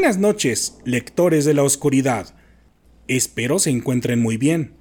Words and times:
Buenas 0.00 0.16
noches, 0.16 0.78
lectores 0.86 1.44
de 1.44 1.52
la 1.52 1.62
oscuridad. 1.62 2.34
Espero 3.06 3.58
se 3.58 3.68
encuentren 3.68 4.18
muy 4.18 4.38
bien. 4.38 4.72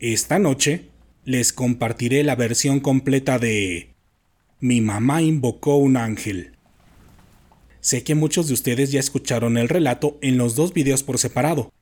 Esta 0.00 0.40
noche 0.40 0.88
les 1.24 1.52
compartiré 1.52 2.24
la 2.24 2.34
versión 2.34 2.80
completa 2.80 3.38
de 3.38 3.94
Mi 4.58 4.80
mamá 4.80 5.22
invocó 5.22 5.76
un 5.76 5.96
ángel. 5.96 6.56
Sé 7.78 8.02
que 8.02 8.16
muchos 8.16 8.48
de 8.48 8.54
ustedes 8.54 8.90
ya 8.90 8.98
escucharon 8.98 9.58
el 9.58 9.68
relato 9.68 10.18
en 10.22 10.38
los 10.38 10.56
dos 10.56 10.74
videos 10.74 11.04
por 11.04 11.18
separado, 11.18 11.72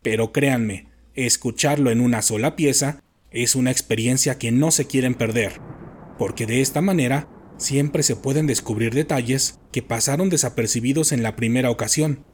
pero 0.00 0.30
créanme, 0.30 0.86
escucharlo 1.14 1.90
en 1.90 2.00
una 2.00 2.22
sola 2.22 2.54
pieza 2.54 3.02
es 3.32 3.56
una 3.56 3.72
experiencia 3.72 4.38
que 4.38 4.52
no 4.52 4.70
se 4.70 4.86
quieren 4.86 5.16
perder, 5.16 5.60
porque 6.16 6.46
de 6.46 6.60
esta 6.60 6.80
manera 6.80 7.28
siempre 7.56 8.02
se 8.02 8.16
pueden 8.16 8.46
descubrir 8.46 8.94
detalles 8.94 9.58
que 9.72 9.82
pasaron 9.82 10.28
desapercibidos 10.28 11.12
en 11.12 11.22
la 11.22 11.36
primera 11.36 11.70
ocasión. 11.70 12.24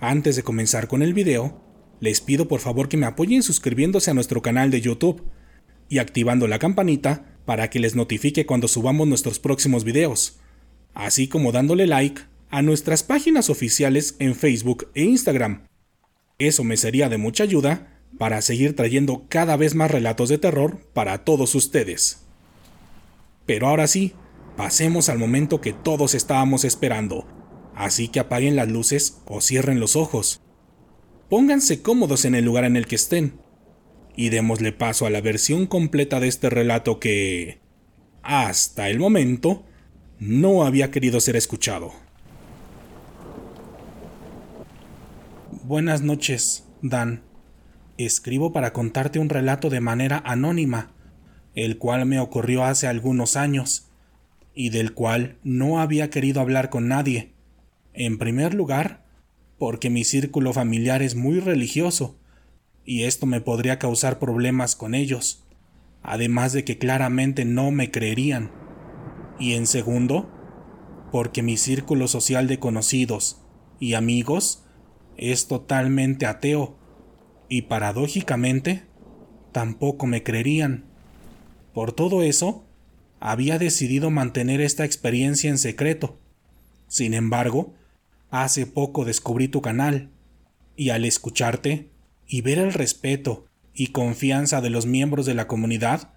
Antes 0.00 0.36
de 0.36 0.42
comenzar 0.42 0.88
con 0.88 1.02
el 1.02 1.14
video, 1.14 1.60
les 2.00 2.20
pido 2.20 2.48
por 2.48 2.60
favor 2.60 2.88
que 2.88 2.96
me 2.96 3.06
apoyen 3.06 3.42
suscribiéndose 3.42 4.10
a 4.10 4.14
nuestro 4.14 4.42
canal 4.42 4.70
de 4.70 4.80
YouTube 4.80 5.22
y 5.88 5.98
activando 5.98 6.46
la 6.48 6.58
campanita 6.58 7.36
para 7.44 7.70
que 7.70 7.78
les 7.78 7.94
notifique 7.94 8.44
cuando 8.44 8.68
subamos 8.68 9.06
nuestros 9.06 9.38
próximos 9.38 9.84
videos, 9.84 10.38
así 10.94 11.28
como 11.28 11.52
dándole 11.52 11.86
like 11.86 12.22
a 12.50 12.62
nuestras 12.62 13.02
páginas 13.02 13.50
oficiales 13.50 14.16
en 14.18 14.34
Facebook 14.34 14.88
e 14.94 15.04
Instagram. 15.04 15.66
Eso 16.38 16.64
me 16.64 16.76
sería 16.76 17.08
de 17.08 17.18
mucha 17.18 17.44
ayuda 17.44 18.02
para 18.18 18.42
seguir 18.42 18.76
trayendo 18.76 19.26
cada 19.28 19.56
vez 19.56 19.74
más 19.74 19.90
relatos 19.90 20.28
de 20.28 20.38
terror 20.38 20.78
para 20.92 21.24
todos 21.24 21.54
ustedes. 21.54 22.25
Pero 23.46 23.68
ahora 23.68 23.86
sí, 23.86 24.12
pasemos 24.56 25.08
al 25.08 25.18
momento 25.18 25.60
que 25.60 25.72
todos 25.72 26.14
estábamos 26.14 26.64
esperando, 26.64 27.26
así 27.74 28.08
que 28.08 28.20
apaguen 28.20 28.56
las 28.56 28.68
luces 28.68 29.22
o 29.26 29.40
cierren 29.40 29.80
los 29.80 29.96
ojos. 29.96 30.42
Pónganse 31.30 31.82
cómodos 31.82 32.24
en 32.24 32.34
el 32.34 32.44
lugar 32.44 32.64
en 32.64 32.76
el 32.76 32.86
que 32.86 32.96
estén 32.96 33.40
y 34.16 34.30
démosle 34.30 34.72
paso 34.72 35.06
a 35.06 35.10
la 35.10 35.20
versión 35.20 35.66
completa 35.66 36.20
de 36.20 36.28
este 36.28 36.50
relato 36.50 36.98
que, 36.98 37.60
hasta 38.22 38.88
el 38.88 38.98
momento, 38.98 39.64
no 40.18 40.64
había 40.64 40.90
querido 40.90 41.20
ser 41.20 41.36
escuchado. 41.36 41.92
Buenas 45.64 46.00
noches, 46.02 46.64
Dan. 46.80 47.22
Escribo 47.98 48.52
para 48.52 48.72
contarte 48.72 49.18
un 49.18 49.28
relato 49.28 49.68
de 49.68 49.80
manera 49.80 50.22
anónima, 50.24 50.94
el 51.56 51.78
cual 51.78 52.06
me 52.06 52.20
ocurrió 52.20 52.64
hace 52.64 52.86
algunos 52.86 53.34
años, 53.34 53.88
y 54.54 54.68
del 54.68 54.92
cual 54.92 55.38
no 55.42 55.80
había 55.80 56.10
querido 56.10 56.40
hablar 56.40 56.70
con 56.70 56.86
nadie. 56.86 57.32
En 57.94 58.18
primer 58.18 58.54
lugar, 58.54 59.04
porque 59.58 59.90
mi 59.90 60.04
círculo 60.04 60.52
familiar 60.52 61.02
es 61.02 61.16
muy 61.16 61.40
religioso, 61.40 62.18
y 62.84 63.02
esto 63.04 63.26
me 63.26 63.40
podría 63.40 63.78
causar 63.78 64.18
problemas 64.18 64.76
con 64.76 64.94
ellos, 64.94 65.44
además 66.02 66.52
de 66.52 66.62
que 66.62 66.78
claramente 66.78 67.44
no 67.44 67.70
me 67.70 67.90
creerían. 67.90 68.52
Y 69.38 69.54
en 69.54 69.66
segundo, 69.66 70.30
porque 71.10 71.42
mi 71.42 71.56
círculo 71.56 72.06
social 72.06 72.46
de 72.48 72.58
conocidos 72.58 73.42
y 73.80 73.94
amigos 73.94 74.64
es 75.16 75.48
totalmente 75.48 76.26
ateo, 76.26 76.76
y 77.48 77.62
paradójicamente 77.62 78.82
tampoco 79.52 80.06
me 80.06 80.22
creerían. 80.22 80.95
Por 81.76 81.92
todo 81.92 82.22
eso, 82.22 82.64
había 83.20 83.58
decidido 83.58 84.10
mantener 84.10 84.62
esta 84.62 84.86
experiencia 84.86 85.50
en 85.50 85.58
secreto. 85.58 86.18
Sin 86.88 87.12
embargo, 87.12 87.74
hace 88.30 88.64
poco 88.64 89.04
descubrí 89.04 89.48
tu 89.48 89.60
canal, 89.60 90.08
y 90.74 90.88
al 90.88 91.04
escucharte 91.04 91.90
y 92.26 92.40
ver 92.40 92.56
el 92.56 92.72
respeto 92.72 93.44
y 93.74 93.88
confianza 93.88 94.62
de 94.62 94.70
los 94.70 94.86
miembros 94.86 95.26
de 95.26 95.34
la 95.34 95.46
comunidad, 95.46 96.14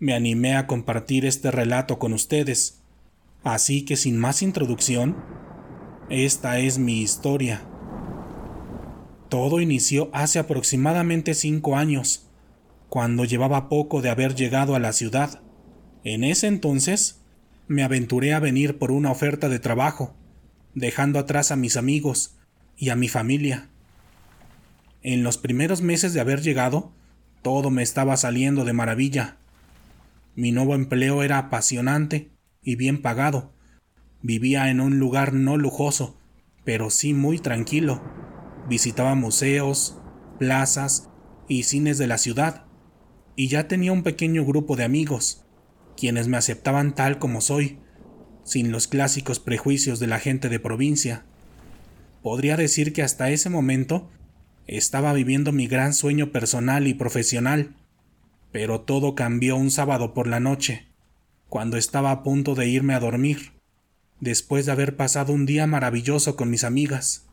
me 0.00 0.12
animé 0.12 0.54
a 0.54 0.66
compartir 0.66 1.24
este 1.24 1.50
relato 1.50 1.98
con 1.98 2.12
ustedes. 2.12 2.82
Así 3.42 3.86
que 3.86 3.96
sin 3.96 4.18
más 4.18 4.42
introducción, 4.42 5.16
esta 6.10 6.58
es 6.58 6.78
mi 6.78 7.00
historia. 7.00 7.62
Todo 9.30 9.62
inició 9.62 10.10
hace 10.12 10.38
aproximadamente 10.38 11.32
cinco 11.32 11.78
años, 11.78 12.29
cuando 12.90 13.24
llevaba 13.24 13.68
poco 13.68 14.02
de 14.02 14.10
haber 14.10 14.34
llegado 14.34 14.74
a 14.74 14.80
la 14.80 14.92
ciudad. 14.92 15.40
En 16.02 16.24
ese 16.24 16.48
entonces, 16.48 17.22
me 17.68 17.84
aventuré 17.84 18.34
a 18.34 18.40
venir 18.40 18.78
por 18.78 18.90
una 18.90 19.12
oferta 19.12 19.48
de 19.48 19.60
trabajo, 19.60 20.16
dejando 20.74 21.20
atrás 21.20 21.52
a 21.52 21.56
mis 21.56 21.76
amigos 21.76 22.36
y 22.76 22.88
a 22.88 22.96
mi 22.96 23.08
familia. 23.08 23.70
En 25.02 25.22
los 25.22 25.38
primeros 25.38 25.82
meses 25.82 26.12
de 26.14 26.20
haber 26.20 26.42
llegado, 26.42 26.92
todo 27.42 27.70
me 27.70 27.84
estaba 27.84 28.16
saliendo 28.16 28.64
de 28.64 28.72
maravilla. 28.72 29.36
Mi 30.34 30.50
nuevo 30.50 30.74
empleo 30.74 31.22
era 31.22 31.38
apasionante 31.38 32.32
y 32.60 32.74
bien 32.74 33.02
pagado. 33.02 33.52
Vivía 34.20 34.68
en 34.68 34.80
un 34.80 34.98
lugar 34.98 35.32
no 35.32 35.56
lujoso, 35.56 36.18
pero 36.64 36.90
sí 36.90 37.14
muy 37.14 37.38
tranquilo. 37.38 38.02
Visitaba 38.68 39.14
museos, 39.14 39.96
plazas 40.40 41.08
y 41.46 41.62
cines 41.62 41.96
de 41.96 42.08
la 42.08 42.18
ciudad, 42.18 42.66
y 43.40 43.48
ya 43.48 43.68
tenía 43.68 43.90
un 43.90 44.02
pequeño 44.02 44.44
grupo 44.44 44.76
de 44.76 44.84
amigos, 44.84 45.46
quienes 45.96 46.28
me 46.28 46.36
aceptaban 46.36 46.94
tal 46.94 47.18
como 47.18 47.40
soy, 47.40 47.78
sin 48.44 48.70
los 48.70 48.86
clásicos 48.86 49.40
prejuicios 49.40 49.98
de 49.98 50.06
la 50.06 50.18
gente 50.18 50.50
de 50.50 50.60
provincia. 50.60 51.24
Podría 52.22 52.58
decir 52.58 52.92
que 52.92 53.02
hasta 53.02 53.30
ese 53.30 53.48
momento 53.48 54.10
estaba 54.66 55.14
viviendo 55.14 55.52
mi 55.52 55.68
gran 55.68 55.94
sueño 55.94 56.32
personal 56.32 56.86
y 56.86 56.92
profesional, 56.92 57.74
pero 58.52 58.82
todo 58.82 59.14
cambió 59.14 59.56
un 59.56 59.70
sábado 59.70 60.12
por 60.12 60.26
la 60.26 60.40
noche, 60.40 60.88
cuando 61.48 61.78
estaba 61.78 62.10
a 62.10 62.22
punto 62.22 62.54
de 62.54 62.68
irme 62.68 62.92
a 62.92 63.00
dormir, 63.00 63.52
después 64.20 64.66
de 64.66 64.72
haber 64.72 64.96
pasado 64.96 65.32
un 65.32 65.46
día 65.46 65.66
maravilloso 65.66 66.36
con 66.36 66.50
mis 66.50 66.62
amigas. 66.62 67.26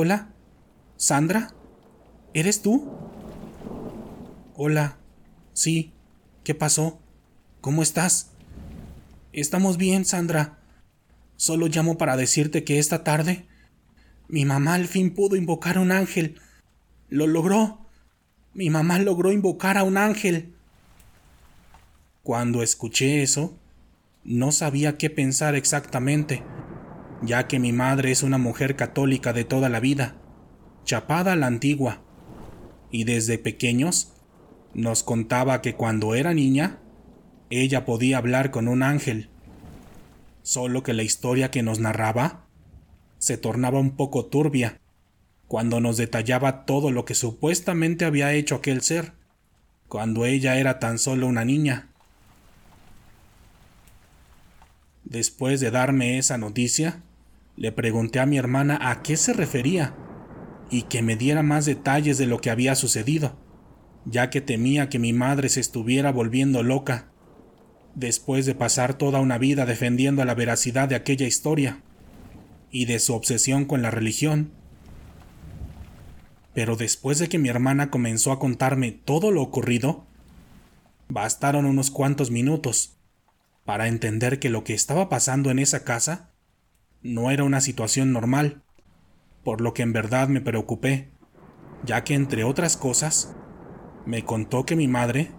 Hola, 0.00 0.28
Sandra, 0.96 1.50
¿eres 2.32 2.62
tú? 2.62 2.88
Hola, 4.54 4.96
sí, 5.54 5.92
¿qué 6.44 6.54
pasó? 6.54 7.00
¿Cómo 7.60 7.82
estás? 7.82 8.30
Estamos 9.32 9.76
bien, 9.76 10.04
Sandra. 10.04 10.60
Solo 11.34 11.66
llamo 11.66 11.98
para 11.98 12.16
decirte 12.16 12.62
que 12.62 12.78
esta 12.78 13.02
tarde 13.02 13.48
mi 14.28 14.44
mamá 14.44 14.74
al 14.74 14.86
fin 14.86 15.12
pudo 15.12 15.34
invocar 15.34 15.78
a 15.78 15.80
un 15.80 15.90
ángel. 15.90 16.40
Lo 17.08 17.26
logró. 17.26 17.84
Mi 18.54 18.70
mamá 18.70 19.00
logró 19.00 19.32
invocar 19.32 19.76
a 19.78 19.82
un 19.82 19.96
ángel. 19.96 20.54
Cuando 22.22 22.62
escuché 22.62 23.24
eso, 23.24 23.58
no 24.22 24.52
sabía 24.52 24.96
qué 24.96 25.10
pensar 25.10 25.56
exactamente, 25.56 26.44
ya 27.22 27.48
que 27.48 27.58
mi 27.58 27.72
madre 27.72 28.10
es 28.10 28.22
una 28.22 28.38
mujer 28.38 28.76
católica 28.76 29.32
de 29.32 29.44
toda 29.44 29.68
la 29.68 29.80
vida, 29.80 30.16
chapada 30.84 31.32
a 31.32 31.36
la 31.36 31.46
antigua, 31.46 32.00
y 32.90 33.04
desde 33.04 33.38
pequeños 33.38 34.12
nos 34.74 35.02
contaba 35.02 35.60
que 35.60 35.74
cuando 35.74 36.14
era 36.14 36.34
niña 36.34 36.78
ella 37.50 37.84
podía 37.84 38.18
hablar 38.18 38.50
con 38.50 38.68
un 38.68 38.82
ángel, 38.82 39.30
solo 40.42 40.82
que 40.82 40.92
la 40.92 41.02
historia 41.02 41.50
que 41.50 41.62
nos 41.62 41.78
narraba 41.78 42.46
se 43.18 43.36
tornaba 43.36 43.80
un 43.80 43.96
poco 43.96 44.26
turbia 44.26 44.80
cuando 45.48 45.80
nos 45.80 45.96
detallaba 45.96 46.66
todo 46.66 46.90
lo 46.90 47.04
que 47.06 47.14
supuestamente 47.14 48.04
había 48.04 48.32
hecho 48.34 48.56
aquel 48.56 48.82
ser, 48.82 49.14
cuando 49.88 50.26
ella 50.26 50.58
era 50.58 50.78
tan 50.78 50.98
solo 50.98 51.26
una 51.26 51.44
niña. 51.44 51.88
Después 55.04 55.60
de 55.60 55.70
darme 55.70 56.18
esa 56.18 56.36
noticia, 56.36 57.02
le 57.58 57.72
pregunté 57.72 58.20
a 58.20 58.26
mi 58.26 58.38
hermana 58.38 58.78
a 58.80 59.02
qué 59.02 59.16
se 59.16 59.32
refería 59.32 59.92
y 60.70 60.82
que 60.82 61.02
me 61.02 61.16
diera 61.16 61.42
más 61.42 61.66
detalles 61.66 62.16
de 62.16 62.26
lo 62.26 62.40
que 62.40 62.50
había 62.50 62.76
sucedido, 62.76 63.36
ya 64.04 64.30
que 64.30 64.40
temía 64.40 64.88
que 64.88 65.00
mi 65.00 65.12
madre 65.12 65.48
se 65.48 65.58
estuviera 65.58 66.12
volviendo 66.12 66.62
loca 66.62 67.10
después 67.96 68.46
de 68.46 68.54
pasar 68.54 68.94
toda 68.94 69.18
una 69.18 69.38
vida 69.38 69.66
defendiendo 69.66 70.24
la 70.24 70.36
veracidad 70.36 70.88
de 70.88 70.94
aquella 70.94 71.26
historia 71.26 71.82
y 72.70 72.84
de 72.84 73.00
su 73.00 73.12
obsesión 73.12 73.64
con 73.64 73.82
la 73.82 73.90
religión. 73.90 74.52
Pero 76.54 76.76
después 76.76 77.18
de 77.18 77.28
que 77.28 77.40
mi 77.40 77.48
hermana 77.48 77.90
comenzó 77.90 78.30
a 78.30 78.38
contarme 78.38 78.92
todo 78.92 79.32
lo 79.32 79.42
ocurrido, 79.42 80.06
bastaron 81.08 81.64
unos 81.64 81.90
cuantos 81.90 82.30
minutos 82.30 82.98
para 83.64 83.88
entender 83.88 84.38
que 84.38 84.48
lo 84.48 84.62
que 84.62 84.74
estaba 84.74 85.08
pasando 85.08 85.50
en 85.50 85.58
esa 85.58 85.82
casa 85.82 86.27
no 87.02 87.30
era 87.30 87.44
una 87.44 87.60
situación 87.60 88.12
normal, 88.12 88.62
por 89.44 89.60
lo 89.60 89.72
que 89.74 89.82
en 89.82 89.92
verdad 89.92 90.28
me 90.28 90.40
preocupé, 90.40 91.10
ya 91.84 92.04
que 92.04 92.14
entre 92.14 92.44
otras 92.44 92.76
cosas, 92.76 93.34
me 94.04 94.24
contó 94.24 94.64
que 94.64 94.76
mi 94.76 94.88
madre 94.88 95.30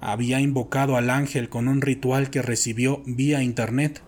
había 0.00 0.40
invocado 0.40 0.96
al 0.96 1.10
ángel 1.10 1.48
con 1.48 1.68
un 1.68 1.82
ritual 1.82 2.30
que 2.30 2.42
recibió 2.42 3.02
vía 3.06 3.42
internet 3.42 4.02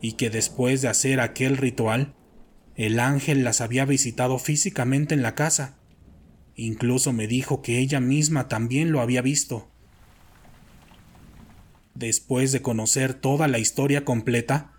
y 0.00 0.12
que 0.12 0.30
después 0.30 0.82
de 0.82 0.88
hacer 0.88 1.20
aquel 1.20 1.56
ritual, 1.56 2.14
el 2.74 3.00
ángel 3.00 3.44
las 3.44 3.60
había 3.60 3.84
visitado 3.84 4.38
físicamente 4.38 5.14
en 5.14 5.22
la 5.22 5.34
casa. 5.34 5.78
Incluso 6.54 7.12
me 7.12 7.26
dijo 7.26 7.62
que 7.62 7.78
ella 7.78 8.00
misma 8.00 8.48
también 8.48 8.92
lo 8.92 9.00
había 9.00 9.22
visto. 9.22 9.70
Después 11.94 12.52
de 12.52 12.60
conocer 12.60 13.14
toda 13.14 13.48
la 13.48 13.58
historia 13.58 14.04
completa, 14.04 14.75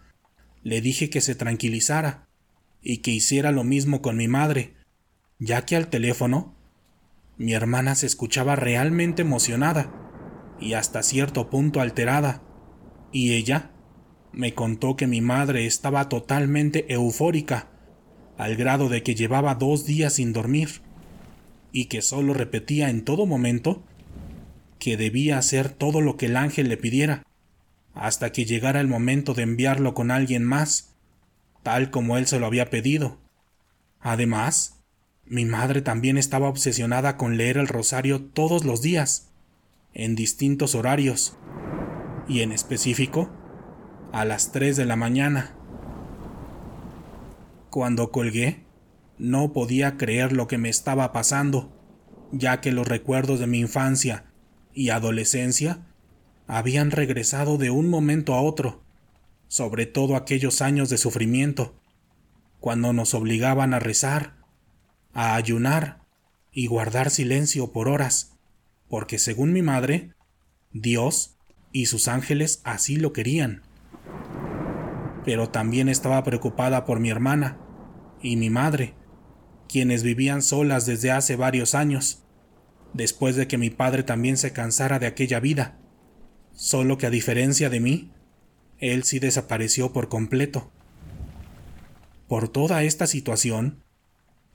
le 0.68 0.82
dije 0.82 1.10
que 1.10 1.22
se 1.22 1.34
tranquilizara 1.34 2.28
y 2.82 2.98
que 2.98 3.12
hiciera 3.12 3.54
lo 3.54 3.64
mismo 3.64 4.02
con 4.02 4.18
mi 4.18 4.28
madre, 4.28 4.74
ya 5.40 5.66
que 5.66 5.78
al 5.78 5.88
teléfono 5.88 6.58
mi 7.38 7.54
hermana 7.54 7.96
se 7.96 8.06
escuchaba 8.06 8.58
realmente 8.58 9.22
emocionada 9.22 9.94
y 10.60 10.74
hasta 10.74 11.04
cierto 11.04 11.50
punto 11.50 11.80
alterada, 11.80 12.44
y 13.14 13.32
ella 13.32 13.72
me 14.34 14.54
contó 14.54 14.98
que 14.98 15.08
mi 15.08 15.22
madre 15.22 15.66
estaba 15.66 16.10
totalmente 16.10 16.92
eufórica, 16.94 17.70
al 18.38 18.58
grado 18.58 18.90
de 18.90 19.04
que 19.04 19.16
llevaba 19.16 19.56
dos 19.56 19.86
días 19.86 20.16
sin 20.16 20.34
dormir, 20.34 20.82
y 21.72 21.86
que 21.86 22.02
solo 22.02 22.34
repetía 22.34 22.90
en 22.90 23.06
todo 23.06 23.26
momento 23.26 23.86
que 24.80 24.98
debía 24.98 25.38
hacer 25.38 25.70
todo 25.70 26.02
lo 26.02 26.18
que 26.18 26.26
el 26.26 26.36
ángel 26.36 26.68
le 26.68 26.76
pidiera, 26.76 27.24
hasta 28.00 28.32
que 28.32 28.46
llegara 28.46 28.80
el 28.80 28.88
momento 28.88 29.34
de 29.34 29.44
enviarlo 29.44 29.94
con 29.94 30.12
alguien 30.12 30.44
más, 30.44 30.96
tal 31.64 31.90
como 31.90 32.18
él 32.18 32.28
se 32.28 32.40
lo 32.40 32.46
había 32.46 32.70
pedido. 32.70 33.18
Además, 34.00 34.84
mi 35.26 35.46
madre 35.46 35.82
también 35.82 36.18
estaba 36.18 36.48
obsesionada 36.48 37.18
con 37.18 37.38
leer 37.38 37.58
el 37.58 37.68
rosario 37.68 38.22
todos 38.22 38.64
los 38.64 38.82
días, 38.82 39.32
en 39.94 40.16
distintos 40.16 40.76
horarios, 40.76 41.38
y 42.28 42.42
en 42.42 42.52
específico, 42.52 43.32
a 44.14 44.26
las 44.26 44.52
3 44.52 44.78
de 44.78 44.86
la 44.86 44.96
mañana. 44.96 45.56
Cuando 47.70 48.12
colgué, 48.12 48.64
no 49.18 49.54
podía 49.54 49.98
creer 49.98 50.34
lo 50.34 50.48
que 50.48 50.58
me 50.58 50.70
estaba 50.70 51.12
pasando, 51.12 51.74
ya 52.32 52.62
que 52.62 52.72
los 52.72 52.88
recuerdos 52.88 53.40
de 53.40 53.48
mi 53.48 53.60
infancia 53.60 54.26
y 54.74 54.90
adolescencia 54.90 55.87
habían 56.48 56.92
regresado 56.92 57.58
de 57.58 57.70
un 57.70 57.90
momento 57.90 58.34
a 58.34 58.42
otro, 58.42 58.82
sobre 59.50 59.86
todo 59.86 60.16
aquellos 60.16 60.62
años 60.62 60.90
de 60.90 60.98
sufrimiento, 60.98 61.76
cuando 62.60 62.94
nos 62.94 63.14
obligaban 63.14 63.74
a 63.74 63.80
rezar, 63.80 64.38
a 65.14 65.36
ayunar 65.36 66.02
y 66.52 66.68
guardar 66.68 67.12
silencio 67.12 67.72
por 67.72 67.90
horas, 67.90 68.38
porque 68.88 69.20
según 69.20 69.52
mi 69.52 69.62
madre, 69.62 70.14
Dios 70.72 71.36
y 71.74 71.88
sus 71.88 72.08
ángeles 72.08 72.62
así 72.64 72.96
lo 72.96 73.12
querían. 73.12 73.62
Pero 75.26 75.50
también 75.50 75.90
estaba 75.90 76.24
preocupada 76.24 76.86
por 76.86 77.02
mi 77.02 77.10
hermana 77.10 77.58
y 78.22 78.38
mi 78.38 78.50
madre, 78.50 78.96
quienes 79.68 80.02
vivían 80.02 80.42
solas 80.42 80.86
desde 80.86 81.12
hace 81.12 81.36
varios 81.36 81.76
años, 81.76 82.24
después 82.94 83.36
de 83.36 83.48
que 83.48 83.58
mi 83.58 83.70
padre 83.70 84.04
también 84.04 84.38
se 84.38 84.54
cansara 84.54 84.98
de 84.98 85.08
aquella 85.08 85.42
vida 85.42 85.78
solo 86.58 86.98
que 86.98 87.06
a 87.06 87.12
diferencia 87.12 87.70
de 87.70 87.80
mí, 87.80 88.12
él 88.80 89.04
sí 89.04 89.20
desapareció 89.20 89.94
por 89.94 90.10
completo. 90.10 90.72
Por 92.28 92.50
toda 92.50 92.84
esta 92.84 93.06
situación, 93.06 93.84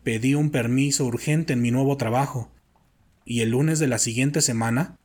pedí 0.03 0.35
un 0.35 0.51
permiso 0.51 1.07
urgente 1.07 1.53
en 1.53 1.63
mi 1.63 1.71
nuevo 1.71 1.97
trabajo, 1.97 2.51
y 3.25 3.41
el 3.41 3.51
lunes 3.51 3.79
de 3.79 3.87
la 3.87 3.99
siguiente 3.99 4.43
semana 4.43 4.99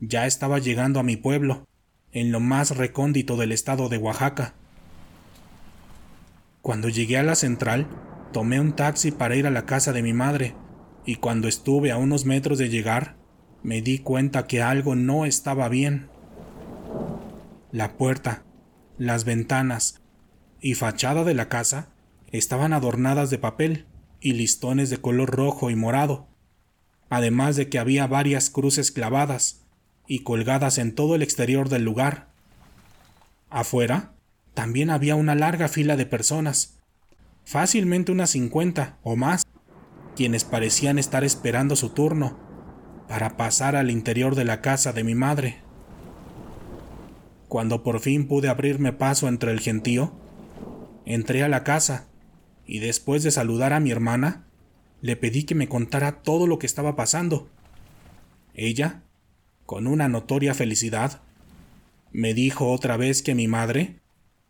ya 0.00 0.26
estaba 0.26 0.58
llegando 0.58 1.00
a 1.00 1.02
mi 1.02 1.16
pueblo, 1.16 1.66
en 2.12 2.30
lo 2.30 2.40
más 2.40 2.76
recóndito 2.76 3.36
del 3.38 3.50
estado 3.50 3.88
de 3.88 3.96
Oaxaca. 3.96 4.54
Cuando 6.60 6.90
llegué 6.90 7.16
a 7.16 7.22
la 7.22 7.36
central, 7.36 7.88
tomé 8.32 8.60
un 8.60 8.76
taxi 8.76 9.12
para 9.12 9.34
ir 9.34 9.46
a 9.46 9.50
la 9.50 9.64
casa 9.64 9.94
de 9.94 10.02
mi 10.02 10.12
madre, 10.12 10.54
y 11.06 11.16
cuando 11.16 11.48
estuve 11.48 11.90
a 11.90 11.96
unos 11.96 12.26
metros 12.26 12.58
de 12.58 12.68
llegar, 12.68 13.16
me 13.62 13.80
di 13.80 13.98
cuenta 13.98 14.46
que 14.46 14.60
algo 14.60 14.94
no 14.94 15.24
estaba 15.24 15.70
bien. 15.70 16.12
La 17.74 17.96
puerta, 17.96 18.44
las 18.98 19.24
ventanas 19.24 20.00
y 20.60 20.74
fachada 20.74 21.24
de 21.24 21.34
la 21.34 21.48
casa 21.48 21.88
estaban 22.30 22.72
adornadas 22.72 23.30
de 23.30 23.38
papel 23.38 23.88
y 24.20 24.34
listones 24.34 24.90
de 24.90 24.98
color 24.98 25.34
rojo 25.34 25.70
y 25.70 25.74
morado, 25.74 26.28
además 27.10 27.56
de 27.56 27.68
que 27.68 27.80
había 27.80 28.06
varias 28.06 28.48
cruces 28.48 28.92
clavadas 28.92 29.64
y 30.06 30.20
colgadas 30.20 30.78
en 30.78 30.94
todo 30.94 31.16
el 31.16 31.22
exterior 31.22 31.68
del 31.68 31.82
lugar. 31.82 32.28
Afuera 33.50 34.14
también 34.54 34.88
había 34.88 35.16
una 35.16 35.34
larga 35.34 35.66
fila 35.66 35.96
de 35.96 36.06
personas, 36.06 36.78
fácilmente 37.44 38.12
unas 38.12 38.30
cincuenta 38.30 39.00
o 39.02 39.16
más, 39.16 39.42
quienes 40.14 40.44
parecían 40.44 41.00
estar 41.00 41.24
esperando 41.24 41.74
su 41.74 41.88
turno 41.88 42.38
para 43.08 43.36
pasar 43.36 43.74
al 43.74 43.90
interior 43.90 44.36
de 44.36 44.44
la 44.44 44.60
casa 44.60 44.92
de 44.92 45.02
mi 45.02 45.16
madre. 45.16 45.63
Cuando 47.54 47.84
por 47.84 48.00
fin 48.00 48.26
pude 48.26 48.48
abrirme 48.48 48.92
paso 48.92 49.28
entre 49.28 49.52
el 49.52 49.60
gentío, 49.60 50.12
entré 51.06 51.44
a 51.44 51.48
la 51.48 51.62
casa 51.62 52.08
y 52.66 52.80
después 52.80 53.22
de 53.22 53.30
saludar 53.30 53.72
a 53.72 53.78
mi 53.78 53.92
hermana, 53.92 54.48
le 55.00 55.14
pedí 55.14 55.44
que 55.44 55.54
me 55.54 55.68
contara 55.68 56.20
todo 56.22 56.48
lo 56.48 56.58
que 56.58 56.66
estaba 56.66 56.96
pasando. 56.96 57.48
Ella, 58.54 59.04
con 59.66 59.86
una 59.86 60.08
notoria 60.08 60.52
felicidad, 60.52 61.22
me 62.10 62.34
dijo 62.34 62.72
otra 62.72 62.96
vez 62.96 63.22
que 63.22 63.36
mi 63.36 63.46
madre 63.46 64.00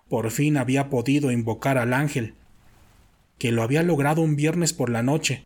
por 0.09 0.31
fin 0.31 0.57
había 0.57 0.89
podido 0.89 1.31
invocar 1.31 1.77
al 1.77 1.93
ángel, 1.93 2.33
que 3.37 3.53
lo 3.53 3.63
había 3.63 3.83
logrado 3.83 4.23
un 4.23 4.35
viernes 4.35 4.73
por 4.73 4.89
la 4.89 5.03
noche, 5.03 5.45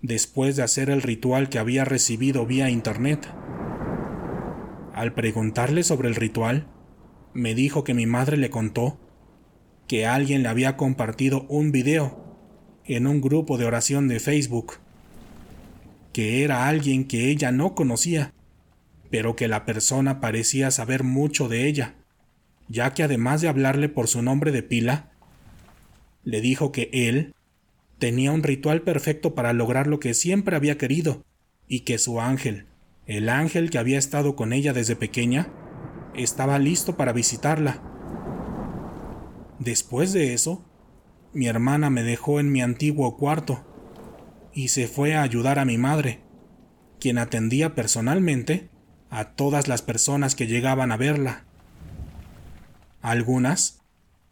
después 0.00 0.56
de 0.56 0.62
hacer 0.62 0.88
el 0.88 1.02
ritual 1.02 1.50
que 1.50 1.58
había 1.58 1.84
recibido 1.84 2.46
vía 2.46 2.70
internet. 2.70 3.28
Al 4.94 5.12
preguntarle 5.12 5.82
sobre 5.82 6.08
el 6.08 6.14
ritual, 6.14 6.68
me 7.36 7.54
dijo 7.54 7.84
que 7.84 7.94
mi 7.94 8.06
madre 8.06 8.36
le 8.36 8.50
contó 8.50 8.98
que 9.86 10.06
alguien 10.06 10.42
le 10.42 10.48
había 10.48 10.76
compartido 10.76 11.46
un 11.48 11.70
video 11.70 12.24
en 12.84 13.06
un 13.06 13.20
grupo 13.20 13.58
de 13.58 13.66
oración 13.66 14.08
de 14.08 14.20
Facebook, 14.20 14.74
que 16.12 16.42
era 16.42 16.66
alguien 16.66 17.06
que 17.06 17.30
ella 17.30 17.52
no 17.52 17.74
conocía, 17.74 18.32
pero 19.10 19.36
que 19.36 19.48
la 19.48 19.64
persona 19.64 20.20
parecía 20.20 20.70
saber 20.70 21.04
mucho 21.04 21.48
de 21.48 21.68
ella, 21.68 21.94
ya 22.68 22.94
que 22.94 23.02
además 23.02 23.42
de 23.42 23.48
hablarle 23.48 23.88
por 23.88 24.08
su 24.08 24.22
nombre 24.22 24.50
de 24.50 24.62
pila, 24.62 25.12
le 26.24 26.40
dijo 26.40 26.72
que 26.72 26.90
él 26.92 27.34
tenía 27.98 28.32
un 28.32 28.42
ritual 28.42 28.82
perfecto 28.82 29.34
para 29.34 29.52
lograr 29.52 29.86
lo 29.86 30.00
que 30.00 30.14
siempre 30.14 30.56
había 30.56 30.78
querido, 30.78 31.24
y 31.68 31.80
que 31.80 31.98
su 31.98 32.20
ángel, 32.20 32.66
el 33.06 33.28
ángel 33.28 33.70
que 33.70 33.78
había 33.78 33.98
estado 33.98 34.36
con 34.36 34.52
ella 34.52 34.72
desde 34.72 34.96
pequeña, 34.96 35.48
estaba 36.16 36.58
listo 36.58 36.96
para 36.96 37.12
visitarla. 37.12 37.80
Después 39.58 40.12
de 40.12 40.34
eso, 40.34 40.64
mi 41.32 41.46
hermana 41.46 41.90
me 41.90 42.02
dejó 42.02 42.40
en 42.40 42.52
mi 42.52 42.62
antiguo 42.62 43.16
cuarto 43.16 43.64
y 44.52 44.68
se 44.68 44.88
fue 44.88 45.14
a 45.14 45.22
ayudar 45.22 45.58
a 45.58 45.64
mi 45.64 45.78
madre, 45.78 46.22
quien 46.98 47.18
atendía 47.18 47.74
personalmente 47.74 48.70
a 49.10 49.32
todas 49.32 49.68
las 49.68 49.82
personas 49.82 50.34
que 50.34 50.46
llegaban 50.46 50.92
a 50.92 50.96
verla. 50.96 51.44
Algunas 53.02 53.82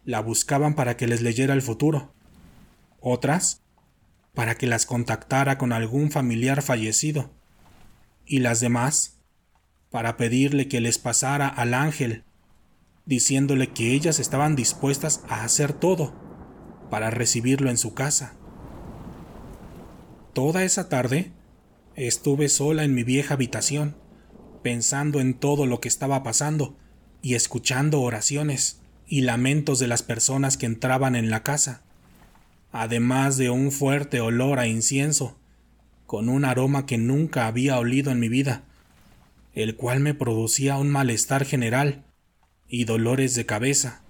la 0.05 0.21
buscaban 0.21 0.75
para 0.75 0.97
que 0.97 1.07
les 1.07 1.23
leyera 1.23 1.55
el 1.55 1.63
futuro, 1.63 2.15
otras 3.01 3.63
para 4.35 4.57
que 4.57 4.67
las 4.67 4.87
contactara 4.87 5.59
con 5.59 5.73
algún 5.73 6.11
familiar 6.11 6.63
fallecido, 6.63 7.31
y 8.27 8.41
las 8.41 8.61
demás 8.61 9.14
para 9.95 10.17
pedirle 10.17 10.67
que 10.67 10.81
les 10.81 10.99
pasara 10.99 11.47
al 11.47 11.73
ángel, 11.73 12.25
diciéndole 13.07 13.69
que 13.69 13.93
ellas 13.93 14.19
estaban 14.19 14.57
dispuestas 14.57 15.23
a 15.29 15.45
hacer 15.45 15.73
todo 15.73 16.13
para 16.91 17.11
recibirlo 17.11 17.71
en 17.71 17.79
su 17.79 17.95
casa. 17.95 18.35
Toda 20.33 20.65
esa 20.65 20.89
tarde 20.89 21.31
estuve 21.95 22.49
sola 22.49 22.83
en 22.83 22.93
mi 22.93 23.05
vieja 23.05 23.35
habitación, 23.35 23.95
pensando 24.65 25.21
en 25.21 25.33
todo 25.33 25.65
lo 25.65 25.81
que 25.81 25.87
estaba 25.87 26.25
pasando 26.25 26.77
y 27.23 27.37
escuchando 27.37 28.01
oraciones 28.01 28.81
y 29.07 29.21
lamentos 29.21 29.79
de 29.79 29.87
las 29.87 30.03
personas 30.03 30.57
que 30.57 30.67
entraban 30.67 31.15
en 31.15 31.31
la 31.31 31.45
casa, 31.45 31.85
además 32.73 33.37
de 33.37 33.49
un 33.49 33.71
fuerte 33.71 34.21
olor 34.21 34.59
a 34.59 34.67
incienso, 34.67 35.37
con 36.05 36.29
un 36.29 36.45
aroma 36.45 36.85
que 36.85 36.99
nunca 36.99 37.47
había 37.47 37.79
olido 37.79 38.11
en 38.11 38.19
mi 38.19 38.29
vida 38.29 38.65
el 39.55 39.77
cual 39.77 40.01
me 40.01 40.15
producía 40.15 40.77
un 40.77 40.91
malestar 40.91 41.45
general 41.45 42.05
y 42.69 42.85
dolores 42.85 43.35
de 43.35 43.47
cabeza. 43.47 44.03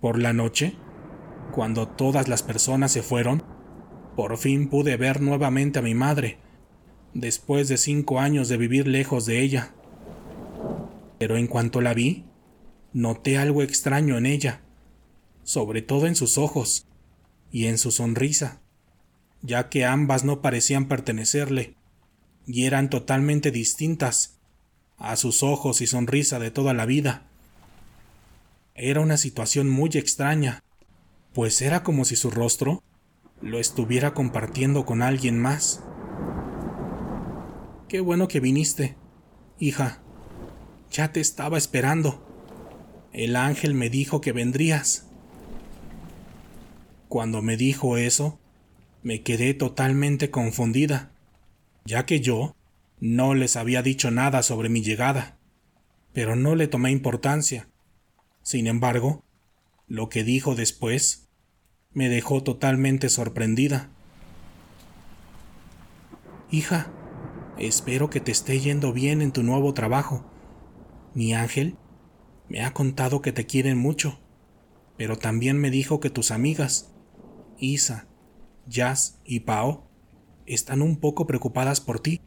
Por 0.00 0.18
la 0.18 0.32
noche, 0.32 0.74
cuando 1.52 1.86
todas 1.86 2.28
las 2.28 2.42
personas 2.42 2.92
se 2.92 3.02
fueron, 3.02 3.44
por 4.16 4.38
fin 4.38 4.68
pude 4.68 4.96
ver 4.96 5.20
nuevamente 5.20 5.78
a 5.78 5.82
mi 5.82 5.94
madre, 5.94 6.38
después 7.12 7.68
de 7.68 7.76
cinco 7.76 8.18
años 8.18 8.48
de 8.48 8.56
vivir 8.56 8.88
lejos 8.88 9.26
de 9.26 9.42
ella. 9.42 9.74
Pero 11.18 11.36
en 11.36 11.46
cuanto 11.46 11.80
la 11.82 11.92
vi, 11.92 12.24
noté 12.94 13.36
algo 13.36 13.62
extraño 13.62 14.16
en 14.16 14.24
ella, 14.24 14.62
sobre 15.44 15.82
todo 15.82 16.06
en 16.06 16.16
sus 16.16 16.38
ojos 16.38 16.86
y 17.50 17.66
en 17.66 17.76
su 17.76 17.90
sonrisa, 17.90 18.62
ya 19.42 19.68
que 19.68 19.84
ambas 19.84 20.24
no 20.24 20.40
parecían 20.40 20.88
pertenecerle 20.88 21.76
y 22.46 22.64
eran 22.64 22.88
totalmente 22.90 23.50
distintas 23.50 24.36
a 24.96 25.16
sus 25.16 25.42
ojos 25.42 25.80
y 25.80 25.86
sonrisa 25.86 26.38
de 26.38 26.50
toda 26.50 26.72
la 26.72 26.86
vida. 26.86 27.26
Era 28.74 29.00
una 29.00 29.16
situación 29.16 29.68
muy 29.68 29.90
extraña, 29.94 30.62
pues 31.32 31.60
era 31.60 31.82
como 31.82 32.04
si 32.04 32.16
su 32.16 32.30
rostro 32.30 32.82
lo 33.42 33.58
estuviera 33.58 34.14
compartiendo 34.14 34.86
con 34.86 35.02
alguien 35.02 35.38
más. 35.38 35.82
Qué 37.88 38.00
bueno 38.00 38.28
que 38.28 38.40
viniste, 38.40 38.96
hija. 39.58 40.00
Ya 40.90 41.12
te 41.12 41.20
estaba 41.20 41.58
esperando. 41.58 42.22
El 43.12 43.36
ángel 43.36 43.74
me 43.74 43.90
dijo 43.90 44.20
que 44.20 44.32
vendrías. 44.32 45.06
Cuando 47.08 47.42
me 47.42 47.56
dijo 47.56 47.96
eso, 47.96 48.38
me 49.02 49.22
quedé 49.22 49.54
totalmente 49.54 50.30
confundida, 50.30 51.12
ya 51.86 52.04
que 52.04 52.20
yo 52.20 52.56
no 52.98 53.34
les 53.34 53.56
había 53.56 53.82
dicho 53.82 54.10
nada 54.10 54.42
sobre 54.42 54.68
mi 54.68 54.82
llegada, 54.82 55.38
pero 56.12 56.34
no 56.34 56.54
le 56.54 56.66
tomé 56.66 56.90
importancia. 56.90 57.68
Sin 58.42 58.66
embargo, 58.66 59.24
lo 59.86 60.08
que 60.08 60.24
dijo 60.24 60.54
después 60.54 61.28
me 61.92 62.08
dejó 62.08 62.42
totalmente 62.42 63.08
sorprendida. 63.08 63.90
Hija, 66.50 66.90
espero 67.58 68.10
que 68.10 68.20
te 68.20 68.32
esté 68.32 68.58
yendo 68.60 68.92
bien 68.92 69.22
en 69.22 69.32
tu 69.32 69.42
nuevo 69.42 69.72
trabajo. 69.72 70.28
Mi 71.14 71.34
ángel 71.34 71.76
me 72.48 72.62
ha 72.62 72.72
contado 72.72 73.22
que 73.22 73.32
te 73.32 73.46
quieren 73.46 73.78
mucho, 73.78 74.18
pero 74.96 75.16
también 75.18 75.58
me 75.58 75.70
dijo 75.70 76.00
que 76.00 76.10
tus 76.10 76.30
amigas, 76.30 76.94
Isa, 77.58 78.08
Jazz 78.66 79.20
y 79.24 79.40
Pao, 79.40 79.85
están 80.46 80.82
un 80.82 80.96
poco 80.96 81.26
preocupadas 81.26 81.80
por 81.80 82.00
ti 82.00 82.20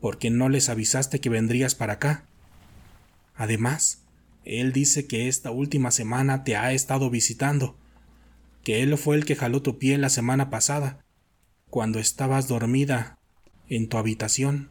porque 0.00 0.30
no 0.30 0.48
les 0.48 0.68
avisaste 0.68 1.20
que 1.20 1.30
vendrías 1.30 1.74
para 1.74 1.94
acá. 1.94 2.26
Además, 3.34 4.04
él 4.44 4.72
dice 4.72 5.06
que 5.06 5.28
esta 5.28 5.50
última 5.50 5.90
semana 5.90 6.44
te 6.44 6.56
ha 6.56 6.72
estado 6.72 7.10
visitando, 7.10 7.76
que 8.62 8.82
él 8.82 8.96
fue 8.98 9.16
el 9.16 9.24
que 9.24 9.36
jaló 9.36 9.62
tu 9.62 9.78
pie 9.78 9.98
la 9.98 10.08
semana 10.08 10.50
pasada, 10.50 11.04
cuando 11.70 11.98
estabas 11.98 12.48
dormida 12.48 13.18
en 13.68 13.88
tu 13.88 13.98
habitación. 13.98 14.70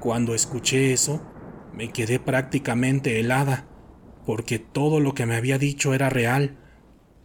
Cuando 0.00 0.34
escuché 0.34 0.92
eso, 0.92 1.26
me 1.72 1.90
quedé 1.92 2.18
prácticamente 2.20 3.18
helada, 3.20 3.66
porque 4.26 4.58
todo 4.58 5.00
lo 5.00 5.14
que 5.14 5.26
me 5.26 5.36
había 5.36 5.58
dicho 5.58 5.94
era 5.94 6.10
real, 6.10 6.58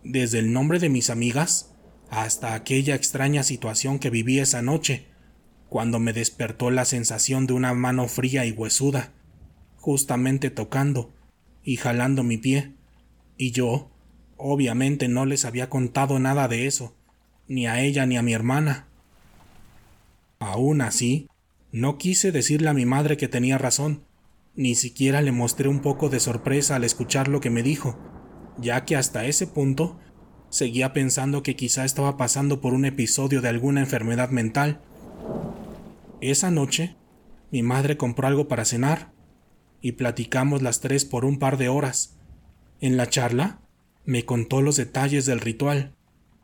desde 0.04 0.40
el 0.40 0.54
nombre 0.54 0.80
de 0.80 0.90
mis 0.90 1.10
amigas 1.10 1.71
hasta 2.12 2.56
aquella 2.56 2.94
extraña 2.94 3.42
situación 3.42 3.98
que 3.98 4.10
viví 4.10 4.40
esa 4.40 4.62
noche 4.62 5.06
cuando 5.70 5.98
me 5.98 6.12
despertó 6.12 6.70
la 6.70 6.84
sensación 6.84 7.48
de 7.48 7.54
una 7.54 7.74
mano 7.74 8.10
fría 8.10 8.46
y 8.46 8.52
huesuda, 8.52 9.14
justamente 9.78 10.50
tocando 10.50 11.14
y 11.64 11.78
jalando 11.78 12.24
mi 12.24 12.38
pie, 12.38 12.74
y 13.38 13.52
yo, 13.52 13.90
obviamente, 14.36 15.08
no 15.08 15.26
les 15.26 15.46
había 15.46 15.70
contado 15.70 16.20
nada 16.20 16.50
de 16.50 16.68
eso, 16.68 16.94
ni 17.48 17.66
a 17.66 17.82
ella 17.82 18.06
ni 18.06 18.18
a 18.18 18.22
mi 18.22 18.34
hermana. 18.34 18.88
Aún 20.40 20.82
así, 20.82 21.30
no 21.72 21.98
quise 21.98 22.34
decirle 22.34 22.68
a 22.68 22.74
mi 22.74 22.86
madre 22.86 23.16
que 23.16 23.30
tenía 23.30 23.58
razón, 23.58 24.04
ni 24.54 24.76
siquiera 24.76 25.22
le 25.22 25.32
mostré 25.32 25.70
un 25.70 25.80
poco 25.80 26.10
de 26.10 26.20
sorpresa 26.20 26.76
al 26.76 26.84
escuchar 26.84 27.30
lo 27.30 27.40
que 27.40 27.50
me 27.50 27.64
dijo, 27.64 27.98
ya 28.58 28.84
que 28.84 28.98
hasta 28.98 29.26
ese 29.26 29.48
punto 29.48 29.98
seguía 30.52 30.94
pensando 30.94 31.42
que 31.42 31.56
quizá 31.56 31.86
estaba 31.86 32.18
pasando 32.18 32.62
por 32.62 32.74
un 32.74 32.86
episodio 32.86 33.42
de 33.42 33.50
alguna 33.50 33.80
enfermedad 33.80 34.30
mental, 34.30 34.82
esa 36.20 36.52
noche, 36.52 36.96
mi 37.52 37.64
madre 37.64 37.98
compró 37.98 38.28
algo 38.28 38.48
para 38.48 38.66
cenar 38.66 39.12
y 39.82 39.94
platicamos 39.94 40.62
las 40.62 40.80
tres 40.80 41.04
por 41.06 41.26
un 41.26 41.40
par 41.40 41.58
de 41.58 41.70
horas. 41.70 42.16
En 42.80 42.96
la 42.96 43.10
charla, 43.10 43.62
me 44.06 44.26
contó 44.26 44.62
los 44.62 44.76
detalles 44.76 45.26
del 45.26 45.40
ritual, 45.40 45.96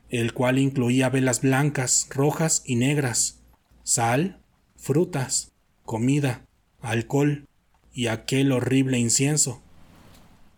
el 0.08 0.32
cual 0.32 0.58
incluía 0.58 1.10
velas 1.10 1.42
blancas, 1.42 2.08
rojas 2.10 2.62
y 2.64 2.76
negras, 2.76 3.42
sal, 3.84 4.40
frutas, 4.76 5.52
comida, 5.84 6.44
alcohol 6.80 7.46
y 7.92 8.06
aquel 8.06 8.52
horrible 8.52 8.98
incienso, 8.98 9.62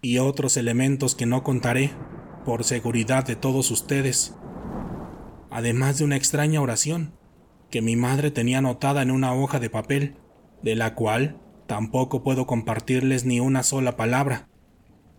y 0.02 0.18
otros 0.18 0.56
elementos 0.56 1.14
que 1.14 1.26
no 1.26 1.42
contaré 1.42 1.90
por 2.44 2.64
seguridad 2.64 3.24
de 3.24 3.36
todos 3.36 3.70
ustedes, 3.70 4.34
además 5.50 5.98
de 5.98 6.04
una 6.04 6.16
extraña 6.16 6.60
oración 6.60 7.12
que 7.70 7.82
mi 7.82 7.96
madre 7.96 8.30
tenía 8.30 8.58
anotada 8.58 9.02
en 9.02 9.10
una 9.10 9.32
hoja 9.34 9.60
de 9.60 9.70
papel, 9.70 10.16
de 10.62 10.74
la 10.74 10.94
cual 10.94 11.40
tampoco 11.66 12.22
puedo 12.22 12.46
compartirles 12.46 13.24
ni 13.24 13.40
una 13.40 13.62
sola 13.62 13.96
palabra, 13.96 14.48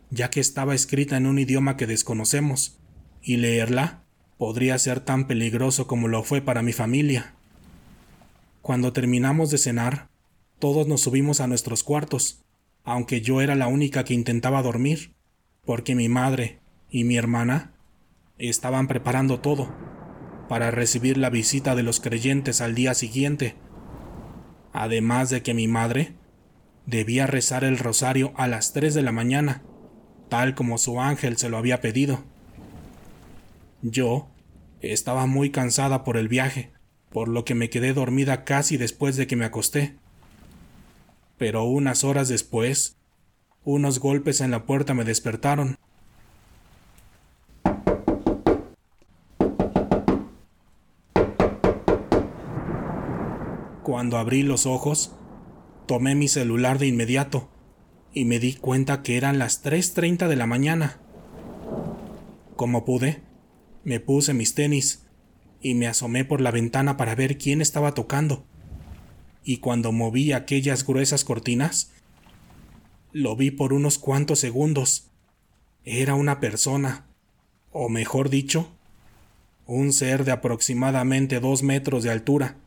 ya 0.09 0.29
que 0.29 0.39
estaba 0.39 0.75
escrita 0.75 1.15
en 1.17 1.25
un 1.25 1.39
idioma 1.39 1.77
que 1.77 1.87
desconocemos, 1.87 2.79
y 3.21 3.37
leerla 3.37 4.03
podría 4.37 4.77
ser 4.79 4.99
tan 4.99 5.27
peligroso 5.27 5.87
como 5.87 6.07
lo 6.07 6.23
fue 6.23 6.41
para 6.41 6.61
mi 6.61 6.73
familia. 6.73 7.35
Cuando 8.61 8.91
terminamos 8.91 9.51
de 9.51 9.57
cenar, 9.57 10.09
todos 10.59 10.87
nos 10.87 11.01
subimos 11.01 11.39
a 11.39 11.47
nuestros 11.47 11.83
cuartos, 11.83 12.43
aunque 12.83 13.21
yo 13.21 13.41
era 13.41 13.55
la 13.55 13.67
única 13.67 14.03
que 14.03 14.13
intentaba 14.13 14.61
dormir, 14.61 15.13
porque 15.63 15.95
mi 15.95 16.09
madre 16.09 16.60
y 16.91 17.05
mi 17.05 17.17
hermana 17.17 17.71
estaban 18.37 18.87
preparando 18.87 19.39
todo 19.39 19.73
para 20.49 20.69
recibir 20.69 21.17
la 21.17 21.29
visita 21.29 21.75
de 21.75 21.83
los 21.83 22.01
creyentes 22.01 22.59
al 22.59 22.75
día 22.75 22.93
siguiente, 22.93 23.55
además 24.73 25.29
de 25.29 25.41
que 25.41 25.53
mi 25.53 25.67
madre 25.67 26.13
debía 26.85 27.25
rezar 27.25 27.63
el 27.63 27.77
rosario 27.77 28.33
a 28.35 28.47
las 28.47 28.73
3 28.73 28.93
de 28.93 29.01
la 29.01 29.13
mañana, 29.13 29.63
tal 30.27 30.53
como 30.53 30.77
su 30.77 30.99
ángel 30.99 31.37
se 31.37 31.49
lo 31.49 31.57
había 31.57 31.79
pedido. 31.79 32.23
Yo 33.81 34.27
estaba 34.81 35.25
muy 35.25 35.51
cansada 35.51 36.03
por 36.03 36.17
el 36.17 36.27
viaje, 36.27 36.71
por 37.09 37.27
lo 37.27 37.45
que 37.45 37.55
me 37.55 37.69
quedé 37.69 37.93
dormida 37.93 38.43
casi 38.43 38.77
después 38.77 39.15
de 39.15 39.27
que 39.27 39.35
me 39.35 39.45
acosté. 39.45 39.95
Pero 41.37 41.63
unas 41.63 42.03
horas 42.03 42.27
después, 42.27 42.97
unos 43.63 43.99
golpes 43.99 44.41
en 44.41 44.51
la 44.51 44.65
puerta 44.65 44.93
me 44.93 45.03
despertaron. 45.03 45.77
Cuando 53.83 54.19
abrí 54.19 54.43
los 54.43 54.67
ojos, 54.67 55.11
tomé 55.87 56.13
mi 56.13 56.27
celular 56.27 56.77
de 56.77 56.85
inmediato 56.85 57.49
y 58.13 58.25
me 58.25 58.37
di 58.37 58.53
cuenta 58.53 59.01
que 59.01 59.17
eran 59.17 59.39
las 59.39 59.63
3.30 59.63 60.27
de 60.27 60.35
la 60.35 60.45
mañana. 60.45 60.99
Como 62.55 62.85
pude, 62.85 63.23
me 63.83 63.99
puse 63.99 64.35
mis 64.35 64.53
tenis 64.53 65.07
y 65.61 65.73
me 65.73 65.87
asomé 65.87 66.25
por 66.25 66.41
la 66.41 66.51
ventana 66.51 66.95
para 66.95 67.15
ver 67.15 67.39
quién 67.39 67.59
estaba 67.59 67.95
tocando. 67.95 68.45
Y 69.43 69.57
cuando 69.57 69.91
moví 69.91 70.31
aquellas 70.31 70.85
gruesas 70.85 71.23
cortinas, 71.23 71.91
lo 73.11 73.35
vi 73.35 73.49
por 73.49 73.73
unos 73.73 73.97
cuantos 73.97 74.39
segundos. 74.39 75.09
Era 75.85 76.13
una 76.13 76.39
persona, 76.39 77.07
o 77.71 77.89
mejor 77.89 78.29
dicho, 78.29 78.69
un 79.65 79.91
ser 79.91 80.23
de 80.23 80.33
aproximadamente 80.33 81.39
dos 81.39 81.63
metros 81.63 82.03
de 82.03 82.11
altura 82.11 82.57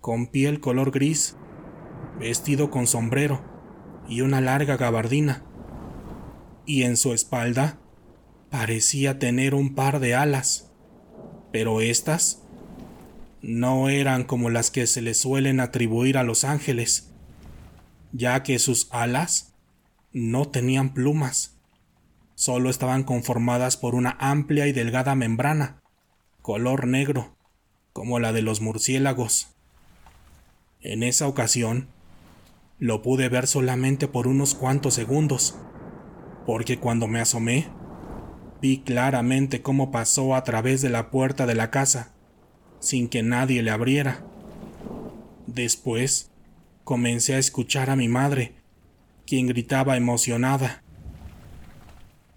con 0.00 0.26
piel 0.26 0.60
color 0.60 0.90
gris, 0.90 1.36
vestido 2.18 2.70
con 2.70 2.86
sombrero 2.86 3.42
y 4.08 4.22
una 4.22 4.40
larga 4.40 4.76
gabardina, 4.76 5.44
y 6.66 6.82
en 6.84 6.96
su 6.96 7.12
espalda 7.12 7.78
parecía 8.50 9.18
tener 9.18 9.54
un 9.54 9.74
par 9.74 10.00
de 10.00 10.14
alas, 10.14 10.70
pero 11.52 11.80
estas 11.80 12.42
no 13.42 13.88
eran 13.88 14.24
como 14.24 14.50
las 14.50 14.70
que 14.70 14.86
se 14.86 15.00
le 15.00 15.14
suelen 15.14 15.60
atribuir 15.60 16.18
a 16.18 16.24
los 16.24 16.44
ángeles, 16.44 17.10
ya 18.12 18.42
que 18.42 18.58
sus 18.58 18.88
alas 18.90 19.54
no 20.12 20.48
tenían 20.48 20.92
plumas, 20.92 21.56
solo 22.34 22.70
estaban 22.70 23.04
conformadas 23.04 23.76
por 23.76 23.94
una 23.94 24.16
amplia 24.18 24.66
y 24.66 24.72
delgada 24.72 25.14
membrana, 25.14 25.82
color 26.42 26.86
negro, 26.86 27.36
como 27.92 28.18
la 28.18 28.32
de 28.32 28.42
los 28.42 28.60
murciélagos. 28.60 29.54
En 30.82 31.02
esa 31.02 31.26
ocasión, 31.26 31.88
lo 32.78 33.02
pude 33.02 33.28
ver 33.28 33.46
solamente 33.46 34.08
por 34.08 34.26
unos 34.26 34.54
cuantos 34.54 34.94
segundos, 34.94 35.56
porque 36.46 36.78
cuando 36.78 37.06
me 37.06 37.20
asomé, 37.20 37.68
vi 38.62 38.78
claramente 38.78 39.62
cómo 39.62 39.90
pasó 39.90 40.34
a 40.34 40.44
través 40.44 40.82
de 40.82 40.90
la 40.90 41.10
puerta 41.10 41.46
de 41.46 41.54
la 41.54 41.70
casa, 41.70 42.12
sin 42.78 43.08
que 43.08 43.22
nadie 43.22 43.62
le 43.62 43.70
abriera, 43.70 44.24
Después, 45.54 46.30
comencé 46.84 47.34
a 47.34 47.38
escuchar 47.38 47.90
a 47.90 47.96
mi 47.96 48.06
madre, 48.06 48.54
quien 49.26 49.48
gritaba 49.48 49.96
emocionada. 49.96 50.84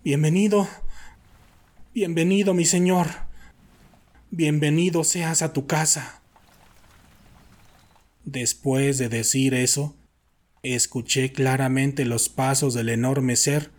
Bienvenido, 0.03 0.67
bienvenido 1.93 2.55
mi 2.55 2.65
señor, 2.65 3.07
bienvenido 4.31 5.03
seas 5.03 5.43
a 5.43 5.53
tu 5.53 5.67
casa. 5.67 6.22
Después 8.25 8.97
de 8.97 9.09
decir 9.09 9.53
eso, 9.53 9.97
escuché 10.61 11.33
claramente 11.33 12.05
los 12.05 12.29
pasos 12.29 12.73
del 12.73 12.87
enorme 12.87 13.35
ser 13.35 13.71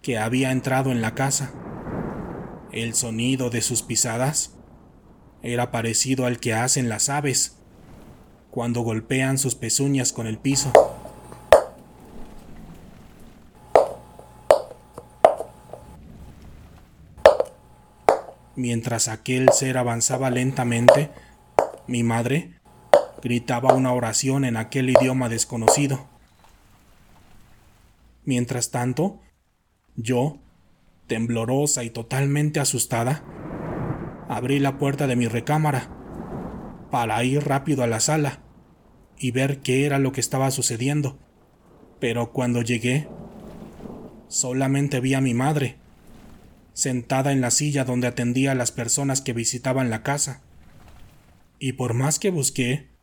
que 0.00 0.16
había 0.16 0.52
entrado 0.52 0.90
en 0.90 1.02
la 1.02 1.14
casa. 1.14 1.52
El 2.72 2.94
sonido 2.94 3.50
de 3.50 3.60
sus 3.60 3.82
pisadas 3.82 4.54
era 5.42 5.70
parecido 5.70 6.24
al 6.24 6.40
que 6.40 6.54
hacen 6.54 6.88
las 6.88 7.10
aves 7.10 7.58
cuando 8.50 8.80
golpean 8.80 9.36
sus 9.36 9.54
pezuñas 9.54 10.14
con 10.14 10.26
el 10.26 10.38
piso. 10.38 10.72
Mientras 18.56 19.08
aquel 19.08 19.50
ser 19.50 19.76
avanzaba 19.76 20.30
lentamente, 20.30 21.10
mi 21.86 22.02
madre 22.02 22.53
gritaba 23.24 23.72
una 23.72 23.94
oración 23.94 24.44
en 24.44 24.58
aquel 24.58 24.90
idioma 24.90 25.30
desconocido. 25.30 26.06
Mientras 28.26 28.70
tanto, 28.70 29.22
yo, 29.96 30.38
temblorosa 31.06 31.84
y 31.84 31.90
totalmente 31.90 32.60
asustada, 32.60 33.24
abrí 34.28 34.58
la 34.58 34.76
puerta 34.76 35.06
de 35.06 35.16
mi 35.16 35.26
recámara 35.26 35.88
para 36.90 37.24
ir 37.24 37.42
rápido 37.44 37.82
a 37.82 37.86
la 37.86 37.98
sala 37.98 38.42
y 39.18 39.30
ver 39.30 39.60
qué 39.60 39.86
era 39.86 39.98
lo 39.98 40.12
que 40.12 40.20
estaba 40.20 40.50
sucediendo. 40.50 41.18
Pero 42.00 42.30
cuando 42.30 42.60
llegué, 42.60 43.08
solamente 44.28 45.00
vi 45.00 45.14
a 45.14 45.22
mi 45.22 45.32
madre, 45.32 45.78
sentada 46.74 47.32
en 47.32 47.40
la 47.40 47.50
silla 47.50 47.84
donde 47.84 48.06
atendía 48.06 48.52
a 48.52 48.54
las 48.54 48.70
personas 48.70 49.22
que 49.22 49.32
visitaban 49.32 49.88
la 49.88 50.02
casa. 50.02 50.42
Y 51.58 51.72
por 51.74 51.94
más 51.94 52.18
que 52.18 52.30
busqué, 52.30 52.93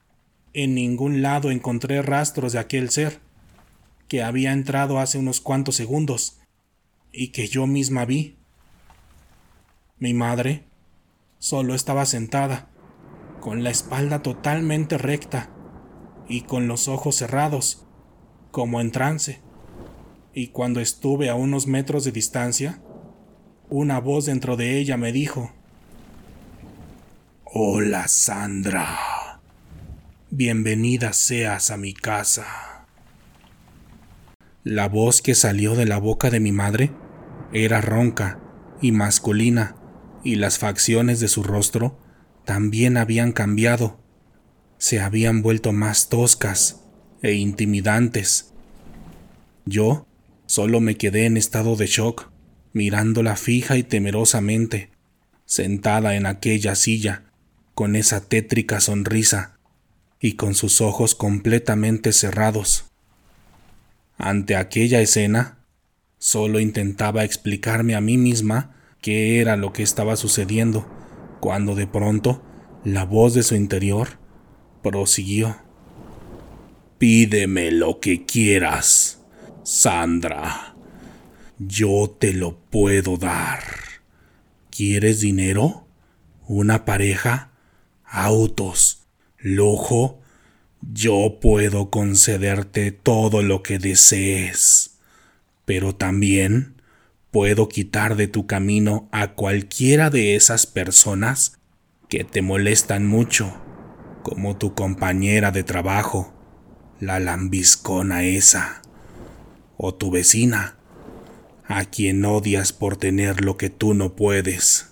en 0.54 0.76
ningún 0.76 1.22
lado 1.22 1.52
encontré 1.52 2.02
rastros 2.02 2.54
de 2.54 2.60
aquel 2.60 2.90
ser 2.90 3.20
que 4.08 4.24
había 4.24 4.52
entrado 4.52 5.00
hace 5.00 5.18
unos 5.18 5.40
cuantos 5.40 5.76
segundos 5.76 6.42
y 7.12 7.30
que 7.30 7.48
yo 7.48 7.68
misma 7.68 8.06
vi. 8.06 8.38
Mi 10.00 10.14
madre 10.14 10.66
solo 11.40 11.76
estaba 11.76 12.06
sentada, 12.06 12.70
con 13.40 13.64
la 13.64 13.70
espalda 13.70 14.22
totalmente 14.22 14.98
recta 14.98 15.50
y 16.28 16.42
con 16.42 16.68
los 16.68 16.88
ojos 16.88 17.16
cerrados, 17.16 17.86
como 18.52 18.82
en 18.82 18.92
trance. 18.92 19.42
Y 20.34 20.48
cuando 20.48 20.80
estuve 20.80 21.30
a 21.30 21.36
unos 21.36 21.68
metros 21.68 22.04
de 22.04 22.12
distancia, 22.12 22.82
una 23.70 24.00
voz 24.00 24.26
dentro 24.26 24.58
de 24.58 24.78
ella 24.78 24.98
me 24.98 25.12
dijo, 25.12 25.52
Hola 27.46 28.08
Sandra, 28.08 28.98
bienvenida 30.34 31.12
seas 31.12 31.72
a 31.72 31.78
mi 31.78 31.94
casa. 31.94 32.88
La 34.64 34.88
voz 34.88 35.22
que 35.22 35.36
salió 35.36 35.76
de 35.76 35.86
la 35.86 35.98
boca 35.98 36.30
de 36.30 36.40
mi 36.40 36.54
madre 36.54 36.92
era 37.52 37.82
ronca 37.82 38.40
y 38.82 38.94
masculina, 38.94 39.76
y 40.24 40.36
las 40.36 40.58
facciones 40.58 41.20
de 41.20 41.28
su 41.28 41.44
rostro 41.44 42.00
también 42.46 42.96
habían 42.96 43.34
cambiado. 43.34 44.00
Se 44.78 45.02
habían 45.02 45.42
vuelto 45.42 45.74
más 45.74 46.08
toscas 46.08 46.82
e 47.22 47.34
intimidantes. 47.34 48.54
Yo 49.66 50.08
solo 50.46 50.80
me 50.80 50.96
quedé 50.96 51.26
en 51.26 51.36
estado 51.36 51.76
de 51.76 51.88
shock, 51.88 52.32
mirándola 52.72 53.36
fija 53.36 53.76
y 53.76 53.84
temerosamente, 53.84 54.92
sentada 55.46 56.16
en 56.16 56.26
aquella 56.26 56.76
silla, 56.76 57.26
con 57.74 57.98
esa 57.98 58.22
tétrica 58.22 58.80
sonrisa 58.80 59.58
y 60.22 60.34
con 60.34 60.54
sus 60.54 60.80
ojos 60.80 61.16
completamente 61.16 62.14
cerrados. 62.14 62.86
Ante 64.18 64.56
aquella 64.56 65.02
escena, 65.02 65.58
solo 66.20 66.60
intentaba 66.60 67.24
explicarme 67.24 67.96
a 67.96 68.02
mí 68.02 68.18
misma 68.18 68.76
qué 69.02 69.42
era 69.42 69.58
lo 69.58 69.74
que 69.74 69.82
estaba 69.82 70.16
sucediendo, 70.16 70.88
cuando 71.40 71.74
de 71.74 71.88
pronto 71.88 72.44
la 72.86 73.04
voz 73.04 73.34
de 73.34 73.42
su 73.42 73.56
interior 73.56 74.20
prosiguió. 74.84 75.58
Pídeme 77.00 77.72
lo 77.72 78.00
que 78.00 78.28
quieras, 78.28 79.24
Sandra. 79.64 80.76
Yo 81.58 82.16
te 82.20 82.34
lo 82.34 82.60
puedo 82.60 83.18
dar. 83.18 83.64
¿Quieres 84.70 85.20
dinero? 85.20 85.88
¿Una 86.48 86.86
pareja? 86.86 87.52
¿Autos? 88.06 89.01
¿Lujo? 89.42 90.22
Yo 90.94 91.40
puedo 91.42 91.90
concederte 91.90 92.92
todo 92.92 93.42
lo 93.42 93.64
que 93.64 93.80
desees, 93.80 94.98
pero 95.66 95.96
también 95.96 96.76
puedo 97.32 97.68
quitar 97.68 98.16
de 98.16 98.28
tu 98.28 98.46
camino 98.46 99.10
a 99.12 99.34
cualquiera 99.34 100.10
de 100.12 100.36
esas 100.36 100.68
personas 100.68 101.58
que 102.08 102.24
te 102.24 102.42
molestan 102.42 103.08
mucho, 103.08 103.60
como 104.22 104.58
tu 104.58 104.76
compañera 104.76 105.52
de 105.52 105.64
trabajo, 105.64 106.34
la 107.00 107.20
lambiscona 107.20 108.24
esa, 108.24 108.82
o 109.78 109.96
tu 109.96 110.12
vecina, 110.12 110.78
a 111.66 111.86
quien 111.86 112.26
odias 112.26 112.74
por 112.74 112.98
tener 112.98 113.44
lo 113.44 113.58
que 113.58 113.72
tú 113.72 113.96
no 113.96 114.16
puedes. 114.16 114.90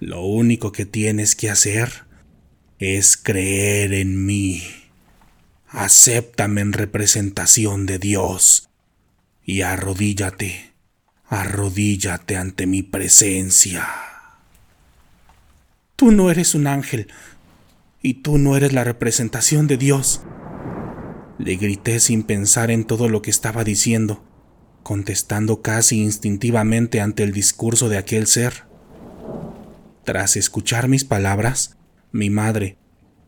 Lo 0.00 0.24
único 0.24 0.72
que 0.72 0.86
tienes 0.86 1.36
que 1.36 1.50
hacer 1.50 2.11
es 2.82 3.16
creer 3.16 3.92
en 3.94 4.26
mí 4.26 4.62
acéptame 5.72 6.60
en 6.60 6.72
representación 6.72 7.86
de 7.86 7.98
Dios 7.98 8.68
y 9.44 9.62
arrodíllate, 9.62 10.72
arrodíllate 11.26 12.36
ante 12.36 12.66
mi 12.66 12.82
presencia. 12.82 13.88
Tú 15.96 16.12
no 16.12 16.30
eres 16.30 16.54
un 16.54 16.66
ángel 16.66 17.08
y 18.02 18.14
tú 18.14 18.36
no 18.36 18.56
eres 18.56 18.72
la 18.72 18.84
representación 18.84 19.66
de 19.66 19.78
Dios. 19.78 20.22
Le 21.38 21.56
grité 21.56 22.00
sin 22.00 22.22
pensar 22.22 22.70
en 22.70 22.84
todo 22.84 23.08
lo 23.08 23.22
que 23.22 23.30
estaba 23.30 23.64
diciendo, 23.64 24.22
contestando 24.82 25.62
casi 25.62 26.02
instintivamente 26.02 27.00
ante 27.00 27.22
el 27.22 27.32
discurso 27.32 27.88
de 27.88 27.96
aquel 27.96 28.26
ser. 28.26 28.64
Tras 30.04 30.36
escuchar 30.36 30.88
mis 30.88 31.04
palabras, 31.04 31.76
mi 32.12 32.30
madre, 32.30 32.76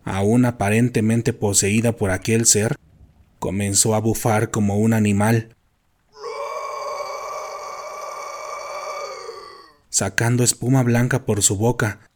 aún 0.05 0.45
aparentemente 0.45 1.33
poseída 1.33 1.97
por 1.97 2.11
aquel 2.11 2.47
ser, 2.47 2.77
comenzó 3.39 3.95
a 3.95 4.01
bufar 4.01 4.51
como 4.51 4.77
un 4.77 4.93
animal, 4.93 5.57
sacando 9.89 10.45
espuma 10.45 10.83
blanca 10.83 11.25
por 11.25 11.43
su 11.43 11.57
boca 11.57 12.11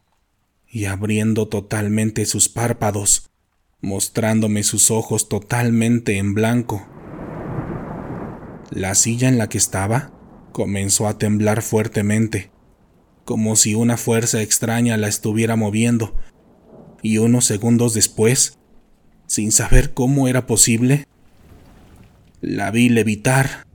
y 0.67 0.85
abriendo 0.85 1.47
totalmente 1.47 2.25
sus 2.25 2.49
párpados, 2.49 3.29
mostrándome 3.81 4.63
sus 4.63 4.91
ojos 4.91 5.29
totalmente 5.29 6.17
en 6.17 6.33
blanco. 6.33 6.87
La 8.69 8.93
silla 8.95 9.27
en 9.29 9.37
la 9.37 9.49
que 9.49 9.57
estaba 9.57 10.11
comenzó 10.51 11.07
a 11.07 11.17
temblar 11.17 11.61
fuertemente, 11.61 12.51
como 13.25 13.55
si 13.55 13.75
una 13.75 13.97
fuerza 13.97 14.41
extraña 14.41 14.97
la 14.97 15.07
estuviera 15.07 15.55
moviendo, 15.55 16.15
y 17.01 17.17
unos 17.17 17.45
segundos 17.45 17.93
después, 17.93 18.57
sin 19.27 19.51
saber 19.51 19.93
cómo 19.93 20.27
era 20.27 20.45
posible, 20.45 21.05
la 22.41 22.71
vi 22.71 22.89
levitar. 22.89 23.65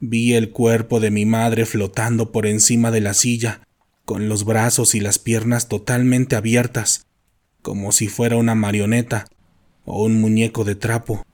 Vi 0.00 0.34
el 0.34 0.50
cuerpo 0.50 0.98
de 0.98 1.10
mi 1.10 1.26
madre 1.26 1.66
flotando 1.66 2.32
por 2.32 2.46
encima 2.46 2.90
de 2.90 3.00
la 3.00 3.14
silla, 3.14 3.60
con 4.04 4.28
los 4.28 4.44
brazos 4.44 4.94
y 4.94 5.00
las 5.00 5.18
piernas 5.18 5.68
totalmente 5.68 6.34
abiertas, 6.34 7.06
como 7.62 7.92
si 7.92 8.08
fuera 8.08 8.36
una 8.36 8.54
marioneta 8.54 9.26
o 9.84 10.02
un 10.02 10.20
muñeco 10.20 10.64
de 10.64 10.74
trapo. 10.74 11.24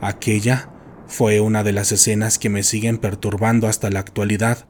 Aquella 0.00 0.70
fue 1.06 1.40
una 1.40 1.64
de 1.64 1.72
las 1.72 1.90
escenas 1.90 2.38
que 2.38 2.50
me 2.50 2.62
siguen 2.62 2.98
perturbando 2.98 3.66
hasta 3.66 3.90
la 3.90 4.00
actualidad 4.00 4.67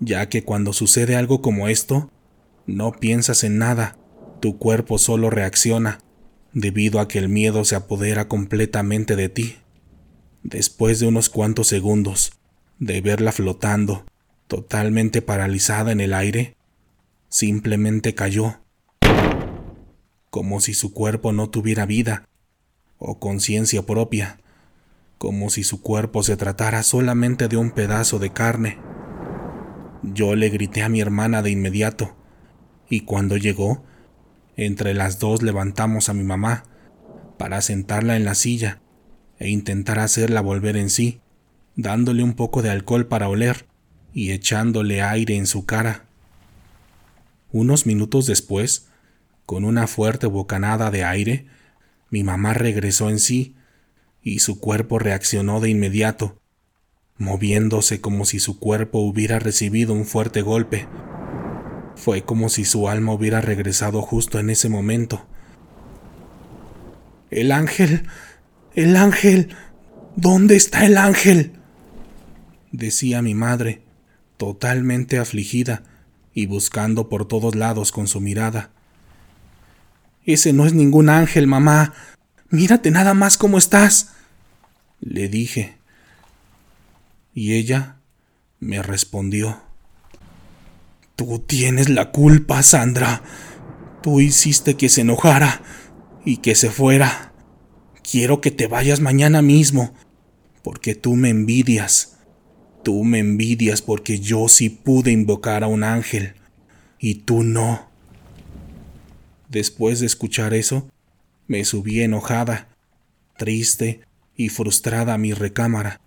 ya 0.00 0.28
que 0.28 0.42
cuando 0.42 0.72
sucede 0.72 1.14
algo 1.14 1.40
como 1.40 1.68
esto, 1.68 2.10
no 2.66 2.92
piensas 2.92 3.44
en 3.44 3.58
nada, 3.58 3.96
tu 4.40 4.58
cuerpo 4.58 4.98
solo 4.98 5.30
reacciona, 5.30 6.00
debido 6.52 7.00
a 7.00 7.06
que 7.06 7.18
el 7.18 7.28
miedo 7.28 7.64
se 7.64 7.76
apodera 7.76 8.26
completamente 8.26 9.14
de 9.14 9.28
ti. 9.28 9.56
Después 10.42 10.98
de 10.98 11.06
unos 11.06 11.28
cuantos 11.28 11.68
segundos 11.68 12.32
de 12.78 13.00
verla 13.02 13.30
flotando, 13.30 14.06
totalmente 14.48 15.22
paralizada 15.22 15.92
en 15.92 16.00
el 16.00 16.14
aire, 16.14 16.56
simplemente 17.28 18.14
cayó 18.14 18.56
como 20.30 20.60
si 20.60 20.74
su 20.74 20.92
cuerpo 20.92 21.32
no 21.32 21.50
tuviera 21.50 21.86
vida 21.86 22.28
o 22.98 23.18
conciencia 23.18 23.84
propia, 23.84 24.38
como 25.18 25.50
si 25.50 25.64
su 25.64 25.82
cuerpo 25.82 26.22
se 26.22 26.36
tratara 26.36 26.82
solamente 26.82 27.48
de 27.48 27.56
un 27.56 27.72
pedazo 27.72 28.18
de 28.18 28.30
carne. 28.30 28.78
Yo 30.02 30.34
le 30.34 30.48
grité 30.48 30.82
a 30.82 30.88
mi 30.88 31.00
hermana 31.00 31.42
de 31.42 31.50
inmediato, 31.50 32.16
y 32.88 33.00
cuando 33.00 33.36
llegó, 33.36 33.84
entre 34.56 34.94
las 34.94 35.18
dos 35.18 35.42
levantamos 35.42 36.08
a 36.08 36.14
mi 36.14 36.24
mamá 36.24 36.64
para 37.38 37.60
sentarla 37.60 38.16
en 38.16 38.24
la 38.24 38.34
silla 38.34 38.80
e 39.38 39.48
intentar 39.48 39.98
hacerla 39.98 40.40
volver 40.40 40.76
en 40.76 40.90
sí, 40.90 41.20
dándole 41.76 42.22
un 42.22 42.34
poco 42.34 42.62
de 42.62 42.70
alcohol 42.70 43.06
para 43.06 43.28
oler 43.28 43.66
y 44.12 44.32
echándole 44.32 45.02
aire 45.02 45.36
en 45.36 45.46
su 45.46 45.66
cara. 45.66 46.04
Unos 47.52 47.86
minutos 47.86 48.26
después, 48.26 48.88
con 49.44 49.64
una 49.64 49.86
fuerte 49.86 50.26
bocanada 50.26 50.90
de 50.90 51.04
aire, 51.04 51.46
mi 52.10 52.24
mamá 52.24 52.54
regresó 52.54 53.10
en 53.10 53.18
sí 53.18 53.54
y 54.22 54.40
su 54.40 54.60
cuerpo 54.60 54.98
reaccionó 54.98 55.60
de 55.60 55.70
inmediato, 55.70 56.39
moviéndose 57.20 58.00
como 58.00 58.24
si 58.24 58.40
su 58.40 58.58
cuerpo 58.58 58.98
hubiera 59.00 59.38
recibido 59.38 59.92
un 59.92 60.06
fuerte 60.06 60.40
golpe. 60.40 60.88
Fue 61.94 62.22
como 62.22 62.48
si 62.48 62.64
su 62.64 62.88
alma 62.88 63.12
hubiera 63.12 63.42
regresado 63.42 64.00
justo 64.00 64.38
en 64.38 64.48
ese 64.48 64.70
momento. 64.70 65.26
El 67.30 67.52
ángel, 67.52 68.08
el 68.74 68.96
ángel, 68.96 69.54
¿dónde 70.16 70.56
está 70.56 70.86
el 70.86 70.96
ángel? 70.96 71.52
decía 72.72 73.20
mi 73.20 73.34
madre, 73.34 73.82
totalmente 74.38 75.18
afligida 75.18 75.82
y 76.32 76.46
buscando 76.46 77.10
por 77.10 77.28
todos 77.28 77.54
lados 77.54 77.92
con 77.92 78.06
su 78.06 78.20
mirada. 78.22 78.70
Ese 80.24 80.54
no 80.54 80.64
es 80.64 80.72
ningún 80.72 81.10
ángel, 81.10 81.46
mamá. 81.46 81.92
Mírate 82.48 82.90
nada 82.90 83.12
más 83.12 83.36
cómo 83.36 83.58
estás. 83.58 84.12
Le 85.00 85.28
dije. 85.28 85.79
Y 87.40 87.54
ella 87.54 87.96
me 88.58 88.82
respondió. 88.82 89.62
Tú 91.16 91.38
tienes 91.38 91.88
la 91.88 92.10
culpa, 92.10 92.62
Sandra. 92.62 93.22
Tú 94.02 94.20
hiciste 94.20 94.76
que 94.76 94.90
se 94.90 95.00
enojara 95.00 95.62
y 96.26 96.36
que 96.36 96.54
se 96.54 96.68
fuera. 96.68 97.32
Quiero 98.02 98.42
que 98.42 98.50
te 98.50 98.66
vayas 98.66 99.00
mañana 99.00 99.40
mismo, 99.40 99.94
porque 100.62 100.94
tú 100.94 101.16
me 101.16 101.30
envidias. 101.30 102.18
Tú 102.84 103.04
me 103.04 103.20
envidias 103.20 103.80
porque 103.80 104.20
yo 104.20 104.46
sí 104.48 104.68
pude 104.68 105.10
invocar 105.10 105.64
a 105.64 105.68
un 105.68 105.82
ángel 105.82 106.34
y 106.98 107.14
tú 107.24 107.42
no. 107.42 107.88
Después 109.48 110.00
de 110.00 110.04
escuchar 110.04 110.52
eso, 110.52 110.90
me 111.46 111.64
subí 111.64 112.02
enojada, 112.02 112.68
triste 113.38 114.02
y 114.36 114.50
frustrada 114.50 115.14
a 115.14 115.18
mi 115.18 115.32
recámara. 115.32 116.02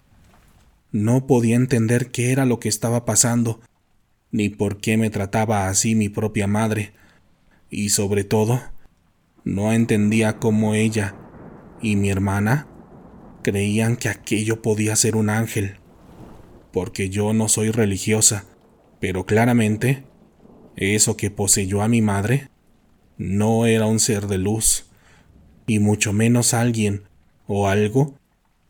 No 0.93 1.25
podía 1.25 1.55
entender 1.55 2.11
qué 2.11 2.31
era 2.31 2.45
lo 2.45 2.59
que 2.59 2.69
estaba 2.69 3.03
pasando, 3.03 3.59
ni 4.29 4.49
por 4.49 4.77
qué 4.77 4.95
me 4.95 5.09
trataba 5.09 5.67
así 5.67 5.95
mi 5.95 6.07
propia 6.07 6.45
madre, 6.45 6.93
y 7.71 7.89
sobre 7.89 8.23
todo, 8.23 8.61
no 9.43 9.73
entendía 9.73 10.37
cómo 10.37 10.75
ella 10.75 11.15
y 11.81 11.95
mi 11.95 12.11
hermana 12.11 12.67
creían 13.41 13.97
que 13.97 14.07
aquello 14.07 14.61
podía 14.61 14.95
ser 14.95 15.15
un 15.15 15.31
ángel, 15.31 15.77
porque 16.71 17.09
yo 17.09 17.33
no 17.33 17.49
soy 17.49 17.71
religiosa, 17.71 18.45
pero 18.99 19.25
claramente 19.25 20.03
eso 20.75 21.17
que 21.17 21.31
poseyó 21.31 21.81
a 21.81 21.87
mi 21.87 22.03
madre 22.03 22.49
no 23.17 23.65
era 23.65 23.87
un 23.87 23.99
ser 23.99 24.27
de 24.27 24.37
luz, 24.37 24.91
y 25.65 25.79
mucho 25.79 26.13
menos 26.13 26.53
alguien 26.53 27.01
o 27.47 27.67
algo 27.67 28.13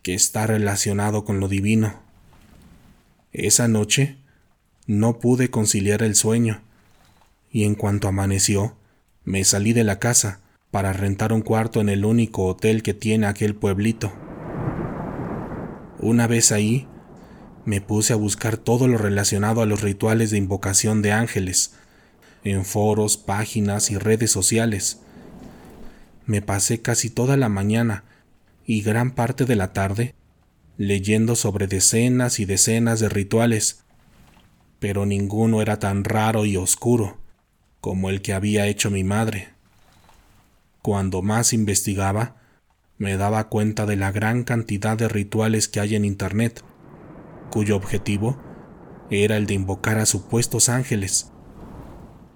que 0.01 0.13
está 0.13 0.47
relacionado 0.47 1.25
con 1.25 1.41
lo 1.41 1.49
divino. 1.49 2.02
Esa 3.34 3.67
noche 3.67 4.17
no 4.86 5.17
pude 5.17 5.50
conciliar 5.50 6.04
el 6.04 6.13
sueño, 6.13 6.62
y 7.52 7.63
en 7.63 7.74
cuanto 7.74 8.08
amaneció, 8.08 8.76
me 9.24 9.43
salí 9.43 9.74
de 9.74 9.84
la 9.84 9.98
casa 9.98 10.39
para 10.69 10.93
rentar 10.93 11.34
un 11.34 11.41
cuarto 11.41 11.82
en 11.82 11.89
el 11.89 12.06
único 12.06 12.46
hotel 12.46 12.84
que 12.84 12.93
tiene 12.93 13.26
aquel 13.26 13.56
pueblito. 13.56 14.13
Una 15.98 16.28
vez 16.28 16.52
ahí, 16.52 16.88
me 17.65 17.82
puse 17.82 18.13
a 18.13 18.17
buscar 18.17 18.58
todo 18.58 18.88
lo 18.88 19.00
relacionado 19.00 19.62
a 19.62 19.65
los 19.65 19.82
rituales 19.82 20.30
de 20.30 20.38
invocación 20.38 21.02
de 21.02 21.12
ángeles, 21.12 21.74
en 22.43 22.65
foros, 22.65 23.17
páginas 23.17 23.89
y 23.89 23.98
redes 23.98 24.30
sociales. 24.30 25.00
Me 26.28 26.43
pasé 26.43 26.82
casi 26.82 27.10
toda 27.10 27.36
la 27.36 27.50
mañana 27.50 28.04
y 28.65 28.82
gran 28.84 29.12
parte 29.12 29.46
de 29.46 29.56
la 29.56 29.74
tarde 29.74 30.13
leyendo 30.77 31.36
sobre 31.36 31.67
decenas 31.67 32.39
y 32.39 32.45
decenas 32.45 32.99
de 32.99 33.09
rituales, 33.09 33.83
pero 34.79 35.05
ninguno 35.05 35.62
era 35.62 35.79
tan 35.79 36.03
raro 36.03 36.45
y 36.45 36.57
oscuro 36.57 37.17
como 37.79 38.09
el 38.09 38.21
que 38.21 38.33
había 38.33 38.67
hecho 38.67 38.89
mi 38.89 39.03
madre. 39.03 39.49
Cuando 40.81 41.21
más 41.21 41.53
investigaba, 41.53 42.38
me 42.97 43.17
daba 43.17 43.49
cuenta 43.49 43.86
de 43.86 43.97
la 43.97 44.12
gran 44.12 44.43
cantidad 44.43 44.97
de 44.97 45.09
rituales 45.09 45.67
que 45.67 45.79
hay 45.79 45.95
en 45.95 46.05
Internet, 46.05 46.63
cuyo 47.51 47.75
objetivo 47.75 48.41
era 49.09 49.38
el 49.38 49.45
de 49.45 49.53
invocar 49.53 49.97
a 49.97 50.05
supuestos 50.05 50.69
ángeles, 50.69 51.31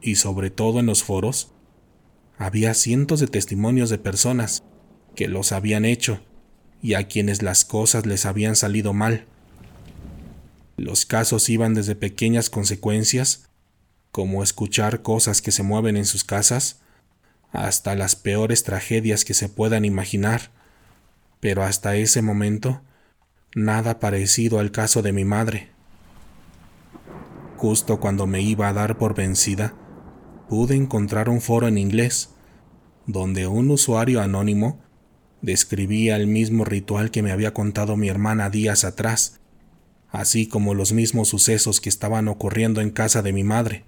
y 0.02 0.16
sobre 0.16 0.50
todo 0.50 0.80
en 0.80 0.86
los 0.86 1.04
foros, 1.04 1.54
había 2.38 2.74
cientos 2.74 3.20
de 3.20 3.28
testimonios 3.28 3.90
de 3.90 3.98
personas 3.98 4.64
que 5.16 5.28
los 5.28 5.52
habían 5.52 5.86
hecho 5.86 6.22
y 6.82 6.94
a 6.94 7.08
quienes 7.08 7.42
las 7.42 7.66
cosas 7.66 8.06
les 8.06 8.26
habían 8.26 8.56
salido 8.56 8.94
mal. 8.94 9.26
Los 10.78 11.06
casos 11.06 11.50
iban 11.50 11.74
desde 11.74 11.96
pequeñas 11.96 12.50
consecuencias, 12.50 13.50
como 14.12 14.44
escuchar 14.44 15.02
cosas 15.02 15.42
que 15.42 15.52
se 15.52 15.64
mueven 15.64 15.98
en 15.98 16.06
sus 16.06 16.24
casas, 16.24 16.80
hasta 17.52 17.96
las 17.96 18.16
peores 18.16 18.64
tragedias 18.64 19.26
que 19.26 19.34
se 19.34 19.50
puedan 19.50 19.86
imaginar, 19.86 20.52
pero 21.40 21.64
hasta 21.64 21.96
ese 21.96 22.22
momento 22.22 22.82
nada 23.56 24.00
parecido 24.00 24.60
al 24.60 24.72
caso 24.72 25.02
de 25.02 25.14
mi 25.14 25.26
madre. 25.26 25.70
Justo 27.58 28.00
cuando 28.00 28.28
me 28.28 28.42
iba 28.42 28.68
a 28.68 28.74
dar 28.74 28.98
por 28.98 29.16
vencida, 29.16 29.74
pude 30.48 30.76
encontrar 30.76 31.30
un 31.30 31.42
foro 31.42 31.68
en 31.68 31.78
inglés, 31.78 32.30
donde 33.08 33.48
un 33.48 33.72
usuario 33.72 34.22
anónimo 34.22 34.80
describía 35.42 36.16
el 36.16 36.28
mismo 36.28 36.66
ritual 36.66 37.12
que 37.12 37.22
me 37.22 37.32
había 37.32 37.54
contado 37.54 37.98
mi 37.98 38.10
hermana 38.10 38.50
días 38.50 38.84
atrás, 38.84 39.40
así 40.12 40.48
como 40.48 40.74
los 40.74 40.94
mismos 40.94 41.30
sucesos 41.30 41.82
que 41.82 41.90
estaban 41.90 42.28
ocurriendo 42.28 42.82
en 42.82 42.90
casa 42.90 43.22
de 43.22 43.34
mi 43.34 43.44
madre. 43.44 43.84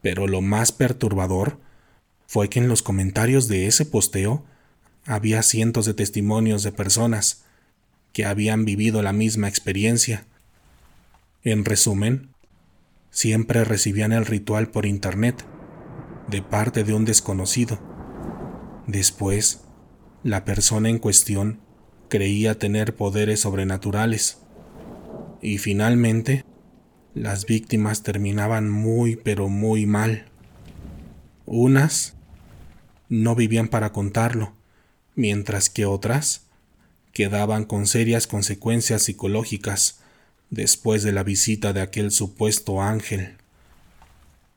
Pero 0.00 0.26
lo 0.26 0.40
más 0.40 0.72
perturbador 0.72 1.58
fue 2.26 2.48
que 2.48 2.58
en 2.58 2.68
los 2.68 2.82
comentarios 2.82 3.46
de 3.48 3.66
ese 3.66 3.84
posteo 3.84 4.44
había 5.04 5.42
cientos 5.42 5.84
de 5.86 5.94
testimonios 5.94 6.62
de 6.62 6.72
personas 6.72 7.44
que 8.12 8.24
habían 8.24 8.64
vivido 8.64 9.02
la 9.02 9.12
misma 9.12 9.48
experiencia. 9.48 10.26
En 11.44 11.64
resumen, 11.64 12.28
siempre 13.10 13.64
recibían 13.64 14.12
el 14.12 14.26
ritual 14.26 14.68
por 14.68 14.86
internet, 14.86 15.44
de 16.28 16.42
parte 16.42 16.84
de 16.84 16.94
un 16.94 17.04
desconocido. 17.04 17.80
Después, 18.86 19.61
la 20.22 20.44
persona 20.44 20.88
en 20.88 20.98
cuestión 20.98 21.60
creía 22.08 22.58
tener 22.58 22.94
poderes 22.94 23.40
sobrenaturales. 23.40 24.38
Y 25.40 25.58
finalmente, 25.58 26.44
las 27.14 27.46
víctimas 27.46 28.02
terminaban 28.02 28.70
muy 28.70 29.16
pero 29.16 29.48
muy 29.48 29.86
mal. 29.86 30.26
Unas 31.46 32.14
no 33.08 33.34
vivían 33.34 33.68
para 33.68 33.92
contarlo, 33.92 34.54
mientras 35.14 35.68
que 35.68 35.84
otras 35.84 36.46
quedaban 37.12 37.64
con 37.64 37.86
serias 37.86 38.26
consecuencias 38.26 39.02
psicológicas 39.02 40.00
después 40.50 41.02
de 41.02 41.12
la 41.12 41.22
visita 41.24 41.72
de 41.72 41.80
aquel 41.80 42.10
supuesto 42.10 42.80
ángel. 42.80 43.36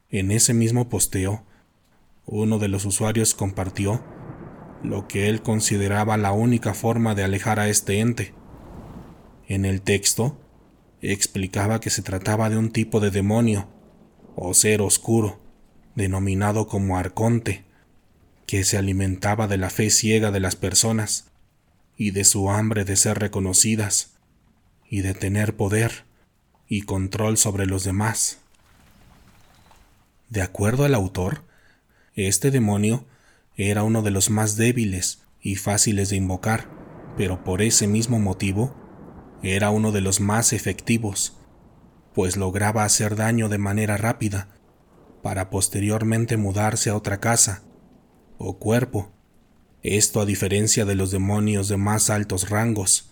En 0.09 0.31
ese 0.31 0.53
mismo 0.53 0.87
posteo, 0.87 1.43
uno 2.25 2.59
de 2.59 2.67
los 2.67 2.85
usuarios 2.85 3.33
compartió 3.33 4.03
lo 4.83 5.07
que 5.07 5.29
él 5.29 5.41
consideraba 5.41 6.17
la 6.17 6.31
única 6.31 6.73
forma 6.73 7.15
de 7.15 7.23
alejar 7.23 7.59
a 7.59 7.69
este 7.69 7.99
ente. 7.99 8.33
En 9.47 9.65
el 9.65 9.81
texto, 9.81 10.39
explicaba 11.01 11.79
que 11.79 11.89
se 11.89 12.01
trataba 12.01 12.49
de 12.49 12.57
un 12.57 12.71
tipo 12.71 12.99
de 12.99 13.11
demonio 13.11 13.67
o 14.35 14.53
ser 14.53 14.81
oscuro, 14.81 15.39
denominado 15.95 16.67
como 16.67 16.97
arconte, 16.97 17.63
que 18.45 18.63
se 18.63 18.77
alimentaba 18.77 19.47
de 19.47 19.57
la 19.57 19.69
fe 19.69 19.89
ciega 19.89 20.31
de 20.31 20.39
las 20.39 20.55
personas 20.55 21.31
y 21.97 22.11
de 22.11 22.23
su 22.25 22.49
hambre 22.49 22.85
de 22.85 22.95
ser 22.95 23.19
reconocidas 23.19 24.15
y 24.89 25.01
de 25.01 25.13
tener 25.13 25.55
poder 25.55 26.03
y 26.67 26.81
control 26.81 27.37
sobre 27.37 27.65
los 27.65 27.83
demás. 27.83 28.39
De 30.29 30.41
acuerdo 30.41 30.85
al 30.85 30.95
autor, 30.95 31.43
este 32.15 32.51
demonio 32.51 33.05
era 33.57 33.83
uno 33.83 34.01
de 34.01 34.11
los 34.11 34.29
más 34.29 34.57
débiles 34.57 35.23
y 35.41 35.55
fáciles 35.55 36.09
de 36.09 36.17
invocar, 36.17 36.69
pero 37.17 37.43
por 37.43 37.61
ese 37.61 37.87
mismo 37.87 38.19
motivo 38.19 38.75
era 39.41 39.69
uno 39.69 39.91
de 39.91 40.01
los 40.01 40.19
más 40.19 40.53
efectivos, 40.53 41.37
pues 42.13 42.37
lograba 42.37 42.83
hacer 42.83 43.15
daño 43.15 43.49
de 43.49 43.57
manera 43.57 43.97
rápida 43.97 44.49
para 45.21 45.49
posteriormente 45.49 46.37
mudarse 46.37 46.89
a 46.89 46.95
otra 46.95 47.19
casa 47.19 47.63
o 48.37 48.57
cuerpo. 48.57 49.11
Esto 49.83 50.19
a 50.19 50.25
diferencia 50.25 50.85
de 50.85 50.95
los 50.95 51.11
demonios 51.11 51.67
de 51.67 51.77
más 51.77 52.09
altos 52.09 52.49
rangos, 52.49 53.11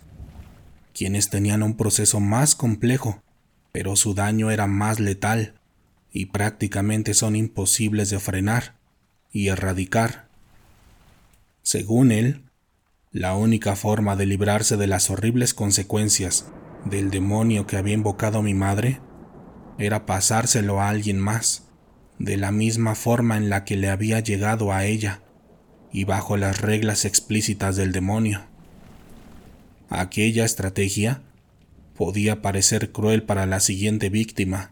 quienes 0.93 1.29
tenían 1.29 1.63
un 1.63 1.75
proceso 1.75 2.19
más 2.19 2.55
complejo, 2.55 3.21
pero 3.71 3.95
su 3.95 4.13
daño 4.13 4.51
era 4.51 4.67
más 4.67 4.99
letal 4.99 5.55
y 6.11 6.27
prácticamente 6.27 7.13
son 7.13 7.35
imposibles 7.35 8.09
de 8.09 8.19
frenar 8.19 8.75
y 9.31 9.47
erradicar. 9.47 10.29
Según 11.63 12.11
él, 12.11 12.43
la 13.11 13.35
única 13.35 13.77
forma 13.77 14.17
de 14.17 14.25
librarse 14.25 14.75
de 14.75 14.85
las 14.85 15.09
horribles 15.09 15.53
consecuencias 15.53 16.47
del 16.83 17.09
demonio 17.09 17.65
que 17.65 17.77
había 17.77 17.93
invocado 17.93 18.41
mi 18.41 18.53
madre 18.53 18.99
era 19.79 20.05
pasárselo 20.05 20.81
a 20.81 20.89
alguien 20.89 21.19
más, 21.19 21.63
de 22.19 22.35
la 22.35 22.51
misma 22.51 22.95
forma 22.95 23.37
en 23.37 23.49
la 23.49 23.63
que 23.63 23.77
le 23.77 23.89
había 23.89 24.19
llegado 24.19 24.73
a 24.73 24.83
ella, 24.83 25.21
y 25.91 26.03
bajo 26.03 26.35
las 26.35 26.59
reglas 26.59 27.05
explícitas 27.05 27.77
del 27.77 27.93
demonio. 27.93 28.43
Aquella 29.89 30.43
estrategia 30.43 31.21
podía 31.95 32.41
parecer 32.41 32.91
cruel 32.91 33.23
para 33.23 33.45
la 33.45 33.61
siguiente 33.61 34.09
víctima, 34.09 34.71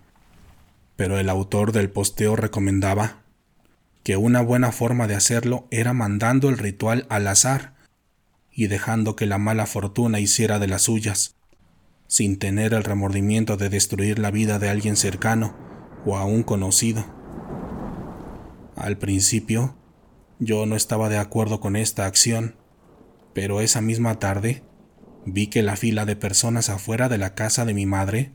pero 0.97 1.19
el 1.19 1.30
autor 1.30 1.71
del 1.71 1.89
posteo 1.89 2.36
recomendaba 2.36 3.20
que 4.03 4.17
una 4.17 4.41
buena 4.41 4.71
forma 4.71 5.07
de 5.07 5.15
hacerlo 5.15 5.67
era 5.71 5.93
mandando 5.93 6.49
el 6.49 6.57
ritual 6.57 7.05
al 7.09 7.27
azar 7.27 7.75
y 8.51 8.67
dejando 8.67 9.15
que 9.15 9.25
la 9.25 9.37
mala 9.37 9.65
fortuna 9.65 10.19
hiciera 10.19 10.59
de 10.59 10.67
las 10.67 10.83
suyas, 10.83 11.35
sin 12.07 12.37
tener 12.37 12.73
el 12.73 12.83
remordimiento 12.83 13.57
de 13.57 13.69
destruir 13.69 14.19
la 14.19 14.31
vida 14.31 14.59
de 14.59 14.69
alguien 14.69 14.97
cercano 14.97 15.55
o 16.05 16.17
aún 16.17 16.43
conocido. 16.43 17.05
Al 18.75 18.97
principio, 18.97 19.75
yo 20.39 20.65
no 20.65 20.75
estaba 20.75 21.07
de 21.07 21.17
acuerdo 21.17 21.59
con 21.59 21.75
esta 21.75 22.05
acción, 22.07 22.55
pero 23.33 23.61
esa 23.61 23.81
misma 23.81 24.19
tarde 24.19 24.63
vi 25.25 25.47
que 25.47 25.61
la 25.61 25.75
fila 25.75 26.05
de 26.05 26.15
personas 26.15 26.69
afuera 26.69 27.07
de 27.07 27.19
la 27.19 27.35
casa 27.35 27.65
de 27.65 27.75
mi 27.75 27.85
madre 27.85 28.31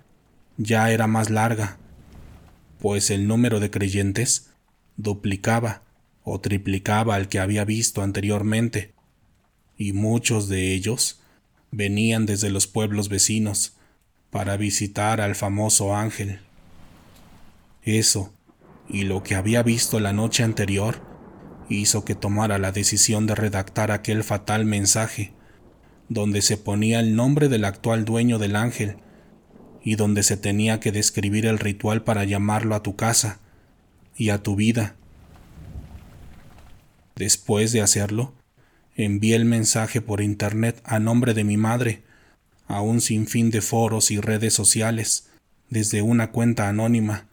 ya 0.57 0.91
era 0.91 1.07
más 1.07 1.31
larga, 1.31 1.79
pues 2.79 3.11
el 3.11 3.27
número 3.27 3.61
de 3.61 3.71
creyentes 3.71 4.53
duplicaba 4.97 5.83
o 6.25 6.41
triplicaba 6.41 7.15
al 7.15 7.29
que 7.29 7.39
había 7.39 7.65
visto 7.65 8.03
anteriormente, 8.03 8.93
y 9.77 9.93
muchos 9.93 10.49
de 10.49 10.73
ellos 10.73 11.21
venían 11.71 12.27
desde 12.27 12.51
los 12.51 12.67
pueblos 12.67 13.09
vecinos 13.09 13.77
para 14.31 14.57
visitar 14.57 15.21
al 15.21 15.35
famoso 15.35 15.95
ángel. 15.95 16.41
Eso, 17.83 18.33
y 18.89 19.03
lo 19.03 19.23
que 19.23 19.35
había 19.35 19.63
visto 19.63 20.01
la 20.01 20.13
noche 20.13 20.43
anterior, 20.43 21.01
hizo 21.69 22.05
que 22.05 22.15
tomara 22.15 22.59
la 22.59 22.73
decisión 22.73 23.27
de 23.27 23.35
redactar 23.35 23.91
aquel 23.91 24.25
fatal 24.25 24.65
mensaje, 24.65 25.33
donde 26.09 26.43
se 26.43 26.57
ponía 26.57 27.01
el 27.01 27.17
nombre 27.17 27.49
del 27.49 27.65
actual 27.65 28.05
dueño 28.05 28.39
del 28.39 28.57
ángel, 28.57 28.97
y 29.83 29.95
donde 29.95 30.23
se 30.23 30.37
tenía 30.37 30.81
que 30.81 30.91
describir 30.91 31.47
el 31.47 31.59
ritual 31.59 32.03
para 32.03 32.25
llamarlo 32.25 32.75
a 32.75 32.83
tu 32.83 32.97
casa, 32.97 33.41
y 34.17 34.31
a 34.31 34.43
tu 34.43 34.57
vida. 34.57 34.97
Después 37.15 37.73
de 37.73 37.81
hacerlo, 37.81 38.35
envié 38.95 39.37
el 39.37 39.45
mensaje 39.45 40.01
por 40.01 40.21
internet 40.21 40.81
a 40.85 40.99
nombre 40.99 41.35
de 41.35 41.45
mi 41.45 41.57
madre, 41.57 42.03
a 42.67 42.81
un 42.81 43.01
sinfín 43.01 43.51
de 43.51 43.61
foros 43.61 44.11
y 44.11 44.21
redes 44.21 44.55
sociales, 44.55 45.29
desde 45.71 46.03
una 46.03 46.31
cuenta 46.31 46.69
anónima, 46.69 47.27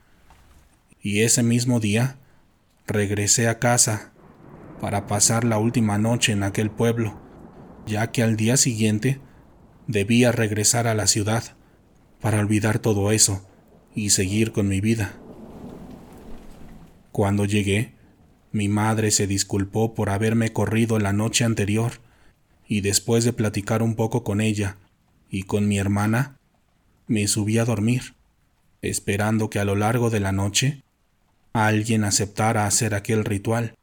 y 1.01 1.21
ese 1.21 1.43
mismo 1.43 1.79
día 1.79 2.17
regresé 2.87 3.47
a 3.47 3.59
casa 3.59 4.11
para 4.79 5.07
pasar 5.07 5.43
la 5.43 5.57
última 5.57 5.97
noche 5.97 6.31
en 6.31 6.43
aquel 6.43 6.69
pueblo, 6.69 7.19
ya 7.85 8.11
que 8.11 8.23
al 8.23 8.37
día 8.37 8.57
siguiente 8.57 9.19
debía 9.87 10.31
regresar 10.31 10.87
a 10.87 10.93
la 10.93 11.07
ciudad 11.07 11.43
para 12.21 12.39
olvidar 12.39 12.79
todo 12.79 13.11
eso 13.11 13.45
y 13.95 14.11
seguir 14.11 14.51
con 14.51 14.67
mi 14.67 14.81
vida. 14.81 15.13
Cuando 17.13 17.45
llegué, 17.45 17.93
mi 18.51 18.69
madre 18.69 19.11
se 19.11 19.27
disculpó 19.27 19.93
por 19.93 20.09
haberme 20.09 20.51
corrido 20.51 20.97
la 20.97 21.13
noche 21.13 21.43
anterior, 21.43 22.01
y 22.67 22.81
después 22.81 23.23
de 23.23 23.33
platicar 23.33 23.83
un 23.83 23.93
poco 23.93 24.23
con 24.23 24.41
ella 24.41 24.77
y 25.29 25.43
con 25.43 25.67
mi 25.67 25.77
hermana, 25.77 26.39
me 27.05 27.27
subí 27.27 27.59
a 27.59 27.65
dormir, 27.65 28.15
esperando 28.81 29.51
que 29.51 29.59
a 29.59 29.63
lo 29.63 29.75
largo 29.75 30.09
de 30.09 30.21
la 30.21 30.31
noche 30.31 30.81
alguien 31.53 32.03
aceptara 32.03 32.65
hacer 32.65 32.95
aquel 32.95 33.25
ritual, 33.25 33.75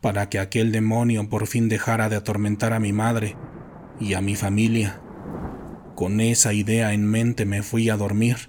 para 0.00 0.28
que 0.28 0.38
aquel 0.38 0.70
demonio 0.70 1.28
por 1.28 1.48
fin 1.48 1.68
dejara 1.68 2.08
de 2.08 2.14
atormentar 2.14 2.72
a 2.72 2.78
mi 2.78 2.92
madre 2.92 3.36
y 3.98 4.14
a 4.14 4.20
mi 4.20 4.36
familia. 4.36 5.00
Con 5.96 6.20
esa 6.20 6.52
idea 6.52 6.92
en 6.92 7.04
mente 7.04 7.46
me 7.46 7.64
fui 7.64 7.90
a 7.90 7.96
dormir, 7.96 8.48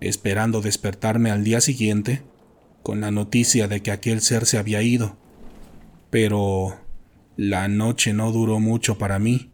esperando 0.00 0.60
despertarme 0.60 1.30
al 1.30 1.44
día 1.44 1.60
siguiente 1.60 2.24
con 2.88 3.02
la 3.02 3.10
noticia 3.10 3.68
de 3.68 3.82
que 3.82 3.90
aquel 3.90 4.22
ser 4.22 4.46
se 4.46 4.56
había 4.56 4.80
ido. 4.80 5.18
Pero 6.08 6.80
la 7.36 7.68
noche 7.68 8.14
no 8.14 8.32
duró 8.32 8.60
mucho 8.60 8.96
para 8.96 9.18
mí, 9.18 9.50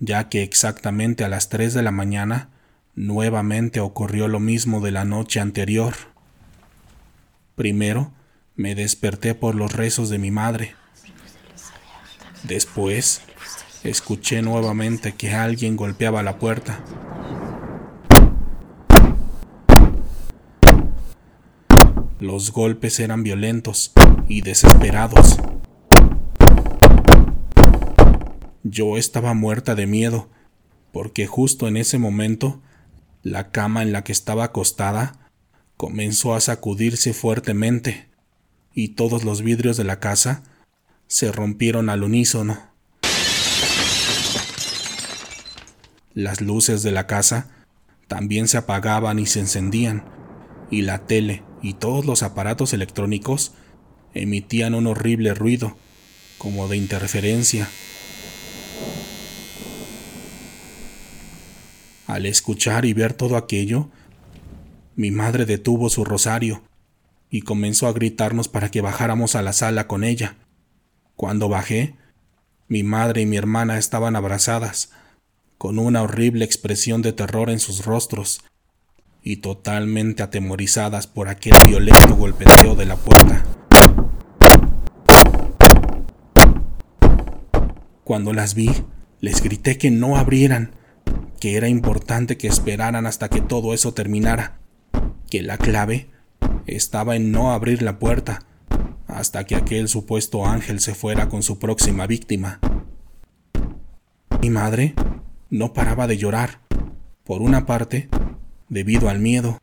ya 0.00 0.28
que 0.28 0.42
exactamente 0.42 1.24
a 1.24 1.30
las 1.30 1.48
tres 1.48 1.72
de 1.72 1.80
la 1.80 1.92
mañana 1.92 2.50
nuevamente 2.94 3.80
ocurrió 3.80 4.28
lo 4.28 4.38
mismo 4.38 4.82
de 4.82 4.90
la 4.90 5.06
noche 5.06 5.40
anterior. 5.40 5.94
Primero, 7.54 8.12
me 8.54 8.74
desperté 8.74 9.34
por 9.34 9.54
los 9.54 9.72
rezos 9.72 10.10
de 10.10 10.18
mi 10.18 10.30
madre. 10.30 10.74
Después, 12.42 13.22
escuché 13.82 14.42
nuevamente 14.42 15.14
que 15.14 15.32
alguien 15.32 15.74
golpeaba 15.74 16.22
la 16.22 16.38
puerta. 16.38 16.84
Los 22.22 22.52
golpes 22.52 23.00
eran 23.00 23.24
violentos 23.24 23.90
y 24.28 24.42
desesperados. 24.42 25.40
Yo 28.62 28.96
estaba 28.96 29.34
muerta 29.34 29.74
de 29.74 29.88
miedo, 29.88 30.28
porque 30.92 31.26
justo 31.26 31.66
en 31.66 31.76
ese 31.76 31.98
momento 31.98 32.62
la 33.24 33.50
cama 33.50 33.82
en 33.82 33.90
la 33.90 34.04
que 34.04 34.12
estaba 34.12 34.44
acostada 34.44 35.32
comenzó 35.76 36.36
a 36.36 36.40
sacudirse 36.40 37.12
fuertemente 37.12 38.08
y 38.72 38.90
todos 38.90 39.24
los 39.24 39.42
vidrios 39.42 39.76
de 39.76 39.82
la 39.82 39.98
casa 39.98 40.44
se 41.08 41.32
rompieron 41.32 41.90
al 41.90 42.04
unísono. 42.04 42.56
Las 46.14 46.40
luces 46.40 46.84
de 46.84 46.92
la 46.92 47.08
casa 47.08 47.48
también 48.06 48.46
se 48.46 48.58
apagaban 48.58 49.18
y 49.18 49.26
se 49.26 49.40
encendían, 49.40 50.04
y 50.70 50.82
la 50.82 51.04
tele 51.04 51.42
y 51.62 51.74
todos 51.74 52.04
los 52.04 52.22
aparatos 52.22 52.72
electrónicos 52.72 53.52
emitían 54.14 54.74
un 54.74 54.88
horrible 54.88 55.32
ruido, 55.32 55.76
como 56.36 56.68
de 56.68 56.76
interferencia. 56.76 57.68
Al 62.06 62.26
escuchar 62.26 62.84
y 62.84 62.92
ver 62.92 63.14
todo 63.14 63.36
aquello, 63.36 63.88
mi 64.96 65.10
madre 65.10 65.46
detuvo 65.46 65.88
su 65.88 66.04
rosario 66.04 66.62
y 67.30 67.42
comenzó 67.42 67.86
a 67.86 67.92
gritarnos 67.92 68.48
para 68.48 68.70
que 68.70 68.82
bajáramos 68.82 69.36
a 69.36 69.42
la 69.42 69.54
sala 69.54 69.86
con 69.86 70.04
ella. 70.04 70.36
Cuando 71.16 71.48
bajé, 71.48 71.94
mi 72.68 72.82
madre 72.82 73.22
y 73.22 73.26
mi 73.26 73.36
hermana 73.36 73.78
estaban 73.78 74.16
abrazadas, 74.16 74.90
con 75.56 75.78
una 75.78 76.02
horrible 76.02 76.44
expresión 76.44 77.00
de 77.02 77.12
terror 77.12 77.48
en 77.48 77.60
sus 77.60 77.84
rostros, 77.84 78.42
y 79.22 79.36
totalmente 79.36 80.22
atemorizadas 80.22 81.06
por 81.06 81.28
aquel 81.28 81.54
violento 81.66 82.16
golpeteo 82.16 82.74
de 82.74 82.86
la 82.86 82.96
puerta. 82.96 83.44
Cuando 88.04 88.32
las 88.32 88.54
vi, 88.54 88.70
les 89.20 89.42
grité 89.42 89.78
que 89.78 89.90
no 89.90 90.16
abrieran, 90.16 90.72
que 91.40 91.56
era 91.56 91.68
importante 91.68 92.36
que 92.36 92.48
esperaran 92.48 93.06
hasta 93.06 93.28
que 93.28 93.40
todo 93.40 93.74
eso 93.74 93.94
terminara, 93.94 94.58
que 95.30 95.42
la 95.42 95.56
clave 95.56 96.08
estaba 96.66 97.16
en 97.16 97.32
no 97.32 97.52
abrir 97.52 97.82
la 97.82 97.98
puerta 97.98 98.44
hasta 99.06 99.44
que 99.44 99.56
aquel 99.56 99.88
supuesto 99.88 100.46
ángel 100.46 100.80
se 100.80 100.94
fuera 100.94 101.28
con 101.28 101.42
su 101.42 101.58
próxima 101.58 102.06
víctima. 102.06 102.60
Mi 104.40 104.50
madre 104.50 104.94
no 105.50 105.72
paraba 105.72 106.06
de 106.06 106.16
llorar. 106.16 106.60
Por 107.24 107.42
una 107.42 107.66
parte, 107.66 108.08
debido 108.72 109.10
al 109.10 109.18
miedo, 109.18 109.58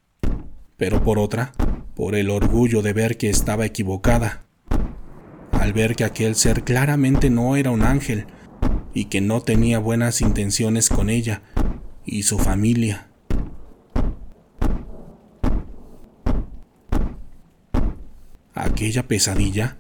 pero 0.77 1.03
por 1.03 1.17
otra, 1.17 1.51
por 1.95 2.13
el 2.13 2.29
orgullo 2.29 2.83
de 2.83 2.93
ver 2.93 3.17
que 3.17 3.31
estaba 3.31 3.65
equivocada. 3.65 4.45
al 5.51 5.73
ver 5.73 5.95
que 5.95 6.05
aquel 6.05 6.35
ser 6.35 6.63
claramente 6.63 7.29
no 7.29 7.55
era 7.57 7.71
un 7.71 7.81
ángel 7.81 8.27
y 8.93 9.05
que 9.05 9.19
no 9.19 9.41
tenía 9.41 9.77
buenas 9.79 10.21
intenciones 10.21 10.89
con 10.89 11.09
ella 11.09 11.41
y 12.05 12.23
su 12.23 12.37
familia. 12.37 13.09
Aquella 18.53 19.07
pesadilla 19.07 19.77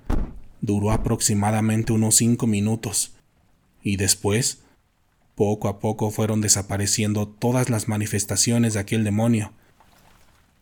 duró 0.59 0.91
aproximadamente 0.91 1.93
unos 1.93 2.15
cinco 2.15 2.45
minutos 2.45 3.13
y 3.83 3.95
después, 3.95 4.63
poco 5.39 5.69
a 5.69 5.79
poco 5.79 6.11
fueron 6.11 6.41
desapareciendo 6.41 7.25
todas 7.25 7.69
las 7.69 7.87
manifestaciones 7.87 8.73
de 8.73 8.81
aquel 8.81 9.05
demonio. 9.05 9.53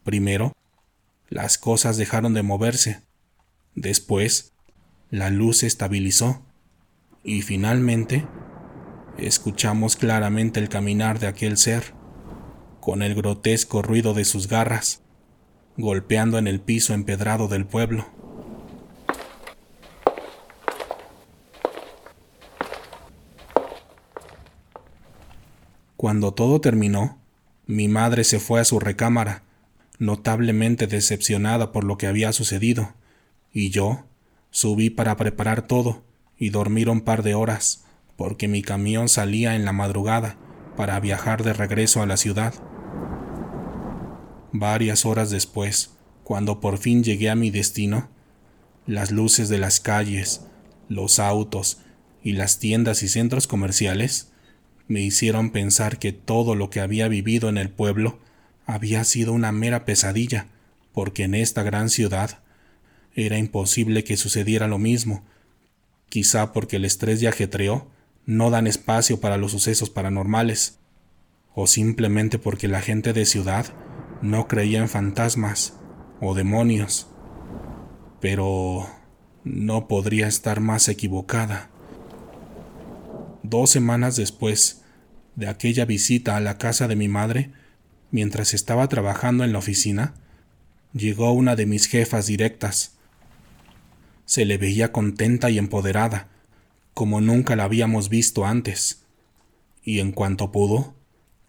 Primero, 0.03 0.53
las 1.29 1.57
cosas 1.57 1.97
dejaron 1.97 2.35
de 2.35 2.43
moverse. 2.43 3.01
Después, 3.73 4.53
la 5.09 5.31
luz 5.31 5.57
se 5.57 5.65
estabilizó. 5.65 6.45
Y 7.23 7.41
finalmente, 7.41 8.27
escuchamos 9.17 9.95
claramente 9.95 10.59
el 10.59 10.69
caminar 10.69 11.17
de 11.17 11.25
aquel 11.25 11.57
ser, 11.57 11.95
con 12.79 13.01
el 13.01 13.15
grotesco 13.15 13.81
ruido 13.81 14.13
de 14.13 14.25
sus 14.25 14.47
garras, 14.47 15.01
golpeando 15.75 16.37
en 16.37 16.45
el 16.45 16.59
piso 16.59 16.93
empedrado 16.93 17.47
del 17.47 17.65
pueblo. 17.65 18.05
Cuando 25.97 26.31
todo 26.31 26.61
terminó, 26.61 27.17
mi 27.65 27.87
madre 27.87 28.23
se 28.23 28.39
fue 28.39 28.61
a 28.61 28.65
su 28.65 28.79
recámara, 28.79 29.41
notablemente 29.97 30.85
decepcionada 30.85 31.71
por 31.71 31.83
lo 31.83 31.97
que 31.97 32.05
había 32.05 32.31
sucedido, 32.33 32.93
y 33.51 33.71
yo 33.71 34.05
subí 34.51 34.91
para 34.91 35.17
preparar 35.17 35.65
todo 35.65 36.03
y 36.37 36.51
dormir 36.51 36.87
un 36.87 37.01
par 37.01 37.23
de 37.23 37.33
horas, 37.33 37.83
porque 38.15 38.47
mi 38.47 38.61
camión 38.61 39.09
salía 39.09 39.55
en 39.55 39.65
la 39.65 39.73
madrugada 39.73 40.37
para 40.75 40.99
viajar 40.99 41.43
de 41.43 41.53
regreso 41.53 42.03
a 42.03 42.05
la 42.05 42.17
ciudad. 42.17 42.53
Varias 44.51 45.03
horas 45.03 45.31
después, 45.31 45.95
cuando 46.23 46.59
por 46.59 46.77
fin 46.77 47.03
llegué 47.03 47.31
a 47.31 47.35
mi 47.35 47.49
destino, 47.49 48.07
las 48.85 49.09
luces 49.09 49.49
de 49.49 49.57
las 49.57 49.79
calles, 49.79 50.41
los 50.89 51.17
autos 51.17 51.79
y 52.21 52.33
las 52.33 52.59
tiendas 52.59 53.01
y 53.01 53.07
centros 53.07 53.47
comerciales 53.47 54.31
me 54.87 55.01
hicieron 55.01 55.51
pensar 55.51 55.99
que 55.99 56.13
todo 56.13 56.55
lo 56.55 56.69
que 56.69 56.79
había 56.79 57.07
vivido 57.07 57.49
en 57.49 57.57
el 57.57 57.69
pueblo 57.69 58.19
había 58.65 59.03
sido 59.03 59.33
una 59.33 59.51
mera 59.51 59.85
pesadilla, 59.85 60.47
porque 60.93 61.23
en 61.23 61.35
esta 61.35 61.63
gran 61.63 61.89
ciudad 61.89 62.39
era 63.13 63.37
imposible 63.37 64.03
que 64.03 64.17
sucediera 64.17 64.67
lo 64.67 64.77
mismo, 64.77 65.25
quizá 66.09 66.53
porque 66.53 66.77
el 66.77 66.85
estrés 66.85 67.21
y 67.21 67.27
ajetreo 67.27 67.87
no 68.25 68.49
dan 68.49 68.67
espacio 68.67 69.19
para 69.19 69.37
los 69.37 69.51
sucesos 69.51 69.89
paranormales, 69.89 70.79
o 71.55 71.65
simplemente 71.65 72.37
porque 72.37 72.67
la 72.67 72.81
gente 72.81 73.13
de 73.13 73.25
ciudad 73.25 73.73
no 74.21 74.47
creía 74.47 74.79
en 74.79 74.89
fantasmas 74.89 75.73
o 76.21 76.35
demonios. 76.35 77.07
Pero 78.19 78.87
no 79.43 79.87
podría 79.87 80.27
estar 80.27 80.59
más 80.59 80.89
equivocada. 80.89 81.69
Dos 83.49 83.69
semanas 83.69 84.17
después 84.17 84.81
de 85.37 85.47
aquella 85.47 85.85
visita 85.85 86.35
a 86.35 86.41
la 86.41 86.57
casa 86.57 86.89
de 86.89 86.97
mi 86.97 87.07
madre, 87.07 87.51
mientras 88.11 88.53
estaba 88.53 88.89
trabajando 88.89 89.45
en 89.45 89.53
la 89.53 89.59
oficina, 89.59 90.15
llegó 90.91 91.31
una 91.31 91.55
de 91.55 91.65
mis 91.65 91.85
jefas 91.87 92.27
directas. 92.27 92.97
Se 94.25 94.43
le 94.43 94.57
veía 94.57 94.91
contenta 94.91 95.49
y 95.49 95.59
empoderada, 95.59 96.27
como 96.93 97.21
nunca 97.21 97.55
la 97.55 97.63
habíamos 97.63 98.09
visto 98.09 98.45
antes, 98.45 99.03
y 99.81 100.01
en 100.01 100.11
cuanto 100.11 100.51
pudo, 100.51 100.95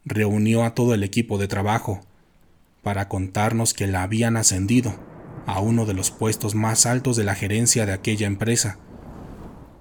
reunió 0.05 0.63
a 0.63 0.77
todo 0.77 0.95
el 0.95 1.03
equipo 1.03 1.37
de 1.37 1.49
trabajo 1.49 2.03
para 2.85 3.09
contarnos 3.09 3.75
que 3.75 3.89
la 3.89 4.05
habían 4.05 4.37
ascendido 4.37 4.95
a 5.47 5.59
uno 5.59 5.85
de 5.85 5.95
los 5.95 6.13
puestos 6.13 6.55
más 6.55 6.87
altos 6.87 7.17
de 7.17 7.25
la 7.25 7.35
gerencia 7.35 7.87
de 7.87 7.93
aquella 7.93 8.29
empresa. 8.29 8.79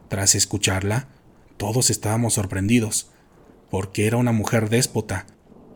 Tras 0.07 0.33
escucharla, 0.33 1.09
todos 1.57 1.89
estábamos 1.89 2.35
sorprendidos, 2.35 3.11
porque 3.69 4.07
era 4.07 4.17
una 4.17 4.31
mujer 4.31 4.69
déspota 4.69 5.25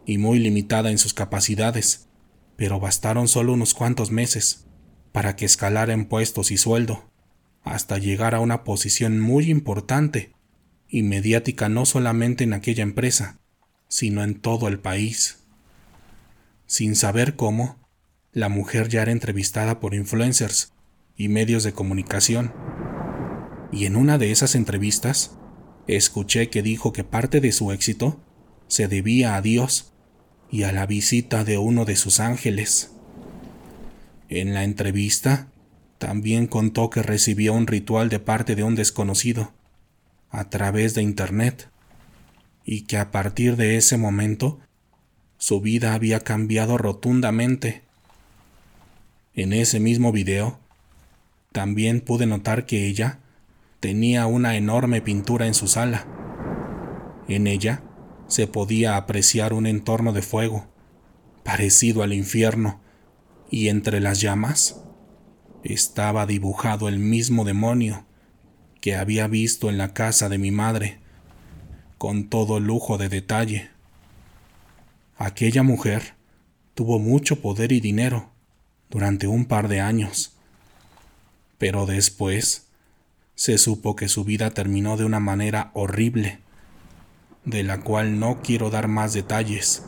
y 0.06 0.17
muy 0.17 0.39
limitada 0.39 0.91
en 0.91 0.98
sus 0.98 1.13
capacidades, 1.13 2.08
pero 2.56 2.80
bastaron 2.80 3.28
solo 3.28 3.54
unos 3.54 3.74
cuantos 3.74 4.12
meses 4.12 4.67
para 5.12 5.36
que 5.36 5.46
escalara 5.46 5.94
en 5.94 6.06
puestos 6.06 6.52
y 6.52 6.58
sueldo, 6.58 7.10
hasta 7.63 7.98
llegar 7.98 8.36
a 8.36 8.39
una 8.39 8.63
posición 8.63 9.20
muy 9.20 9.50
importante 9.50 10.34
y 10.88 11.04
mediática 11.04 11.70
no 11.70 11.86
solamente 11.86 12.44
en 12.44 12.54
aquella 12.54 12.84
empresa, 12.84 13.39
sino 13.88 14.24
en 14.24 14.39
todo 14.39 14.67
el 14.67 14.80
país. 14.80 15.44
Sin 16.65 16.96
saber 16.96 17.36
cómo, 17.36 17.78
la 18.32 18.48
mujer 18.48 18.88
ya 18.88 19.02
era 19.02 19.12
entrevistada 19.12 19.80
por 19.80 19.94
influencers 19.94 20.74
y 21.17 21.28
medios 21.28 21.63
de 21.63 21.74
comunicación. 21.74 22.54
Y 23.72 23.86
en 23.86 23.96
una 23.96 24.17
de 24.17 24.32
esas 24.32 24.56
entrevistas, 24.56 25.38
Escuché 25.91 26.49
que 26.49 26.62
dijo 26.62 26.93
que 26.93 27.04
parte 27.04 27.41
de 27.41 27.51
su 27.51 27.73
éxito 27.73 28.17
se 28.69 28.88
debía 28.88 29.36
a 29.36 29.41
Dios 29.41 29.91
y 30.49 30.63
a 30.63 30.71
la 30.71 30.86
visita 30.86 31.43
de 31.43 31.58
uno 31.58 31.84
de 31.84 31.97
sus 31.97 32.21
ángeles. 32.21 32.93
En 34.30 34.54
la 34.54 34.63
entrevista, 34.63 35.49
también 35.97 36.47
contó 36.47 36.89
que 36.89 37.04
recibió 37.04 37.51
un 37.51 37.67
ritual 37.67 38.08
de 38.08 38.19
parte 38.19 38.56
de 38.56 38.63
un 38.63 38.75
desconocido, 38.75 39.51
a 40.30 40.49
través 40.49 40.93
de 40.93 41.01
Internet, 41.01 41.69
y 42.63 42.84
que 42.84 42.97
a 42.97 43.12
partir 43.12 43.58
de 43.58 43.75
ese 43.75 43.97
momento, 43.97 44.62
su 45.38 45.60
vida 45.60 45.93
había 45.93 46.21
cambiado 46.21 46.77
rotundamente. 46.77 47.82
En 49.36 49.51
ese 49.51 49.82
mismo 49.82 50.13
video, 50.13 50.58
también 51.51 51.99
pude 51.99 52.27
notar 52.27 52.65
que 52.65 52.88
ella 52.88 53.19
tenía 53.82 54.28
una 54.28 54.56
enorme 54.56 55.02
pintura 55.02 55.48
en 55.48 55.56
su 55.56 55.67
sala. 55.67 56.06
En 57.28 57.48
ella 57.48 57.84
se 58.28 58.46
podía 58.48 58.96
apreciar 58.96 59.54
un 59.54 59.65
entorno 59.65 60.13
de 60.13 60.22
fuego, 60.22 60.67
parecido 61.44 62.04
al 62.04 62.13
infierno, 62.13 62.80
y 63.50 63.67
entre 63.67 64.00
las 64.00 64.22
llamas 64.22 64.82
estaba 65.63 66.26
dibujado 66.26 66.88
el 66.88 67.00
mismo 67.00 67.44
demonio 67.44 68.06
que 68.80 68.96
había 68.96 69.28
visto 69.28 69.70
en 69.70 69.78
la 69.78 69.94
casa 69.94 70.30
de 70.30 70.38
mi 70.38 70.52
madre, 70.52 71.00
con 71.98 72.30
todo 72.30 72.60
lujo 72.60 73.00
de 73.00 73.10
detalle. 73.10 73.72
Aquella 75.17 75.63
mujer 75.63 76.13
tuvo 76.76 77.00
mucho 77.00 77.41
poder 77.41 77.72
y 77.72 77.80
dinero 77.80 78.30
durante 78.91 79.26
un 79.26 79.46
par 79.46 79.67
de 79.67 79.82
años, 79.82 80.38
pero 81.58 81.88
después 81.88 82.71
se 83.41 83.58
supo 83.58 83.95
que 83.95 84.08
su 84.08 84.23
vida 84.23 84.51
terminó 84.51 84.97
de 84.97 85.04
una 85.04 85.19
manera 85.19 85.71
horrible, 85.73 86.41
de 87.43 87.63
la 87.63 87.80
cual 87.80 88.19
no 88.19 88.39
quiero 88.43 88.69
dar 88.69 88.88
más 88.88 89.13
detalles. 89.13 89.82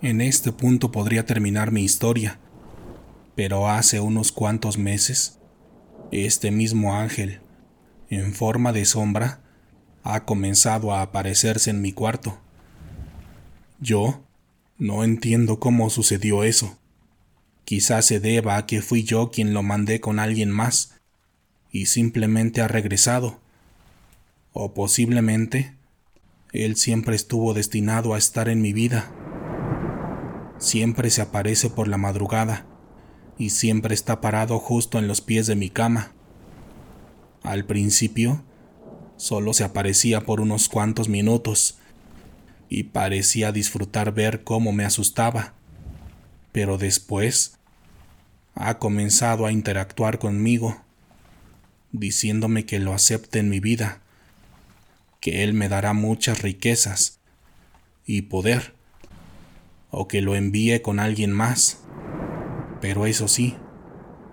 En 0.00 0.20
este 0.20 0.52
punto 0.52 0.92
podría 0.92 1.26
terminar 1.26 1.72
mi 1.72 1.82
historia, 1.82 2.38
pero 3.34 3.68
hace 3.68 3.98
unos 3.98 4.30
cuantos 4.30 4.78
meses, 4.78 5.40
este 6.12 6.52
mismo 6.52 6.94
ángel, 6.94 7.40
en 8.10 8.32
forma 8.32 8.72
de 8.72 8.84
sombra, 8.84 9.40
ha 10.04 10.24
comenzado 10.24 10.92
a 10.92 11.02
aparecerse 11.02 11.70
en 11.70 11.80
mi 11.80 11.90
cuarto. 11.90 12.38
Yo 13.80 14.22
no 14.78 15.02
entiendo 15.02 15.58
cómo 15.58 15.90
sucedió 15.90 16.44
eso. 16.44 16.78
Quizás 17.64 18.06
se 18.06 18.20
deba 18.20 18.56
a 18.56 18.66
que 18.66 18.82
fui 18.82 19.02
yo 19.02 19.32
quien 19.32 19.52
lo 19.52 19.64
mandé 19.64 19.98
con 19.98 20.20
alguien 20.20 20.52
más 20.52 21.01
y 21.72 21.86
simplemente 21.86 22.60
ha 22.60 22.68
regresado. 22.68 23.40
O 24.52 24.74
posiblemente, 24.74 25.74
Él 26.52 26.76
siempre 26.76 27.16
estuvo 27.16 27.54
destinado 27.54 28.14
a 28.14 28.18
estar 28.18 28.50
en 28.50 28.60
mi 28.60 28.74
vida. 28.74 29.10
Siempre 30.58 31.10
se 31.10 31.22
aparece 31.22 31.70
por 31.70 31.88
la 31.88 31.96
madrugada 31.96 32.66
y 33.38 33.50
siempre 33.50 33.94
está 33.94 34.20
parado 34.20 34.58
justo 34.58 34.98
en 34.98 35.08
los 35.08 35.22
pies 35.22 35.46
de 35.46 35.56
mi 35.56 35.70
cama. 35.70 36.12
Al 37.42 37.64
principio, 37.64 38.44
solo 39.16 39.54
se 39.54 39.64
aparecía 39.64 40.20
por 40.20 40.40
unos 40.40 40.68
cuantos 40.68 41.08
minutos 41.08 41.78
y 42.68 42.84
parecía 42.84 43.50
disfrutar 43.50 44.12
ver 44.12 44.44
cómo 44.44 44.72
me 44.72 44.84
asustaba, 44.84 45.54
pero 46.52 46.78
después 46.78 47.58
ha 48.54 48.78
comenzado 48.78 49.46
a 49.46 49.52
interactuar 49.52 50.18
conmigo 50.18 50.82
diciéndome 51.92 52.64
que 52.66 52.78
lo 52.78 52.94
acepte 52.94 53.38
en 53.38 53.48
mi 53.48 53.60
vida, 53.60 54.00
que 55.20 55.44
Él 55.44 55.54
me 55.54 55.68
dará 55.68 55.92
muchas 55.92 56.42
riquezas 56.42 57.20
y 58.04 58.22
poder, 58.22 58.74
o 59.90 60.08
que 60.08 60.22
lo 60.22 60.34
envíe 60.34 60.80
con 60.80 60.98
alguien 60.98 61.32
más. 61.32 61.78
Pero 62.80 63.06
eso 63.06 63.28
sí, 63.28 63.56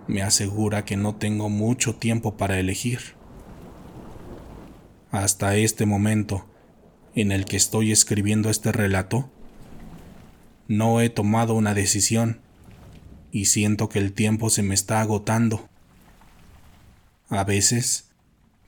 me 0.08 0.24
asegura 0.24 0.86
que 0.86 0.98
no 0.98 1.16
tengo 1.16 1.50
mucho 1.50 1.96
tiempo 1.96 2.36
para 2.36 2.60
elegir. 2.60 3.00
Hasta 5.12 5.56
este 5.56 5.86
momento 5.86 6.48
en 7.14 7.32
el 7.32 7.46
que 7.46 7.58
estoy 7.58 7.92
escribiendo 7.92 8.50
este 8.50 8.72
relato, 8.72 9.30
no 10.68 11.02
he 11.02 11.10
tomado 11.10 11.54
una 11.54 11.74
decisión 11.74 12.42
y 13.32 13.46
siento 13.46 13.90
que 13.90 14.00
el 14.00 14.14
tiempo 14.14 14.50
se 14.50 14.64
me 14.64 14.74
está 14.74 15.02
agotando. 15.02 15.69
A 17.30 17.44
veces 17.44 18.10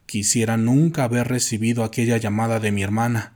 quisiera 0.05 0.57
nunca 0.57 1.03
haber 1.03 1.27
recibido 1.27 1.83
aquella 1.83 2.17
llamada 2.17 2.59
de 2.59 2.71
mi 2.71 2.83
hermana, 2.83 3.33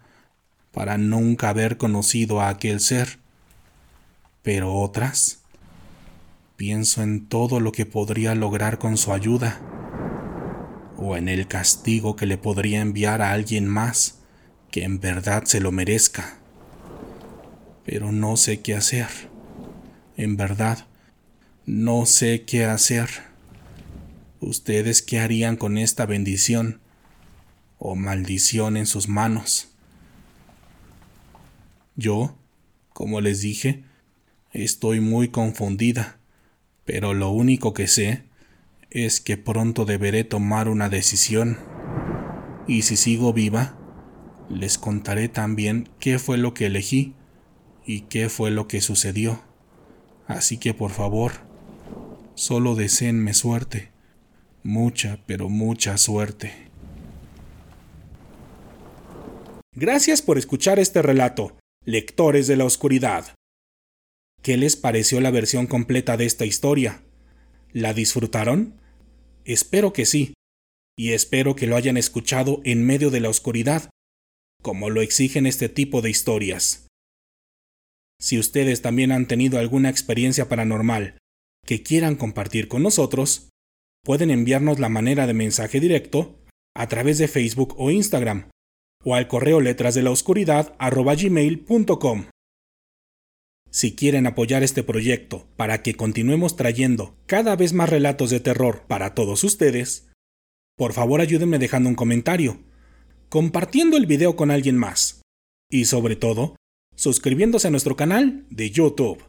para 0.72 0.98
nunca 0.98 1.50
haber 1.50 1.78
conocido 1.78 2.42
a 2.42 2.50
aquel 2.50 2.80
ser. 2.80 3.20
Pero 4.42 4.74
otras, 4.74 5.40
pienso 6.56 7.02
en 7.02 7.28
todo 7.28 7.60
lo 7.60 7.72
que 7.72 7.86
podría 7.86 8.36
lograr 8.36 8.78
con 8.78 8.98
su 8.98 9.14
ayuda, 9.14 9.60
o 10.98 11.18
en 11.18 11.28
el 11.28 11.48
castigo 11.48 12.16
que 12.16 12.26
le 12.26 12.38
podría 12.38 12.82
enviar 12.82 13.22
a 13.22 13.32
alguien 13.32 13.68
más 13.68 14.20
que 14.72 14.84
en 14.84 15.00
verdad 15.00 15.44
se 15.46 15.60
lo 15.60 15.72
merezca 15.72 16.40
pero 17.86 18.12
no 18.12 18.36
sé 18.36 18.62
qué 18.62 18.74
hacer. 18.74 19.08
En 20.18 20.38
verdad, 20.38 20.88
no 21.66 22.06
sé 22.06 22.44
qué 22.44 22.66
hacer. 22.66 23.10
¿Ustedes 24.46 25.02
qué 25.02 25.18
harían 25.18 25.56
con 25.56 25.76
esta 25.76 26.06
bendición 26.06 26.80
o 27.80 27.96
maldición 27.96 28.78
en 28.78 28.86
sus 28.86 29.08
manos? 29.08 29.70
Yo, 31.96 32.36
como 32.94 33.22
les 33.22 33.42
dije, 33.42 33.84
estoy 34.54 35.00
muy 35.00 35.30
confundida, 35.30 36.20
pero 36.86 37.16
lo 37.16 37.32
único 37.32 37.74
que 37.74 37.88
sé 37.88 38.26
es 38.92 39.20
que 39.20 39.36
pronto 39.36 39.84
deberé 39.84 40.24
tomar 40.24 40.70
una 40.70 40.90
decisión. 40.90 41.58
Y 42.68 42.84
si 42.84 42.98
sigo 42.98 43.34
viva, 43.34 43.80
les 44.48 44.78
contaré 44.78 45.28
también 45.28 45.90
qué 46.00 46.20
fue 46.20 46.38
lo 46.38 46.54
que 46.54 46.68
elegí 46.68 47.16
y 47.84 48.02
qué 48.02 48.30
fue 48.30 48.52
lo 48.52 48.68
que 48.68 48.82
sucedió. 48.82 49.42
Así 50.28 50.60
que 50.60 50.76
por 50.76 50.92
favor, 50.92 51.32
solo 52.36 52.76
deseenme 52.76 53.34
suerte, 53.34 53.95
mucha, 54.66 55.24
pero 55.28 55.48
mucha 55.48 55.98
suerte. 55.98 56.52
Gracias 59.74 60.22
por 60.22 60.38
escuchar 60.38 60.80
este 60.80 61.02
relato, 61.02 61.58
lectores 61.86 62.48
de 62.48 62.56
la 62.56 62.66
oscuridad. 62.66 63.36
¿Qué 64.42 64.58
les 64.58 64.76
pareció 64.76 65.22
la 65.22 65.32
versión 65.32 65.68
completa 65.68 66.18
de 66.18 66.26
esta 66.26 66.46
historia? 66.46 67.04
¿La 67.72 67.94
disfrutaron? 67.94 68.80
Espero 69.44 69.94
que 69.94 70.06
sí, 70.06 70.34
y 70.98 71.12
espero 71.12 71.56
que 71.56 71.68
lo 71.68 71.76
hayan 71.76 71.98
escuchado 71.98 72.62
en 72.64 72.86
medio 72.86 73.12
de 73.12 73.20
la 73.20 73.30
oscuridad, 73.30 73.90
como 74.62 74.90
lo 74.90 75.02
exigen 75.02 75.46
este 75.46 75.70
tipo 75.70 76.02
de 76.02 76.10
historias. 76.10 76.88
Si 78.20 78.40
ustedes 78.40 78.82
también 78.82 79.12
han 79.12 79.28
tenido 79.28 79.60
alguna 79.60 79.90
experiencia 79.90 80.48
paranormal 80.48 81.18
que 81.66 81.84
quieran 81.84 82.16
compartir 82.16 82.68
con 82.68 82.82
nosotros, 82.82 83.50
pueden 84.06 84.30
enviarnos 84.30 84.80
la 84.80 84.88
manera 84.88 85.28
de 85.28 85.34
mensaje 85.34 85.82
directo 85.82 86.40
a 86.76 86.88
través 86.88 87.18
de 87.18 87.28
Facebook 87.28 87.74
o 87.78 87.90
Instagram 87.90 88.50
o 89.04 89.16
al 89.16 89.28
correo 89.28 89.60
letras 89.60 89.96
de 89.96 90.04
la. 90.04 90.14
Si 93.72 93.96
quieren 93.96 94.28
apoyar 94.28 94.64
este 94.64 94.84
proyecto 94.84 95.48
para 95.58 95.82
que 95.82 95.96
continuemos 95.96 96.56
trayendo 96.56 97.18
cada 97.26 97.56
vez 97.56 97.74
más 97.74 97.90
relatos 97.90 98.30
de 98.30 98.40
terror 98.40 98.84
para 98.88 99.16
todos 99.16 99.44
ustedes, 99.44 100.08
por 100.78 100.94
favor 100.94 101.20
ayúdenme 101.20 101.60
dejando 101.60 101.90
un 101.90 101.96
comentario, 101.96 102.60
compartiendo 103.30 103.98
el 103.98 104.06
video 104.06 104.36
con 104.36 104.52
alguien 104.52 104.78
más 104.78 105.22
y 105.70 105.86
sobre 105.86 106.16
todo, 106.16 106.56
suscribiéndose 106.96 107.68
a 107.68 107.72
nuestro 107.72 107.96
canal 107.96 108.46
de 108.50 108.70
YouTube. 108.70 109.24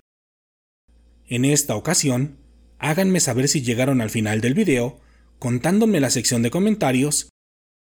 En 1.28 1.44
esta 1.44 1.74
ocasión, 1.76 2.45
háganme 2.78 3.20
saber 3.20 3.48
si 3.48 3.62
llegaron 3.62 4.00
al 4.00 4.10
final 4.10 4.40
del 4.40 4.54
video, 4.54 5.00
contándome 5.38 6.00
la 6.00 6.10
sección 6.10 6.42
de 6.42 6.50
comentarios 6.50 7.30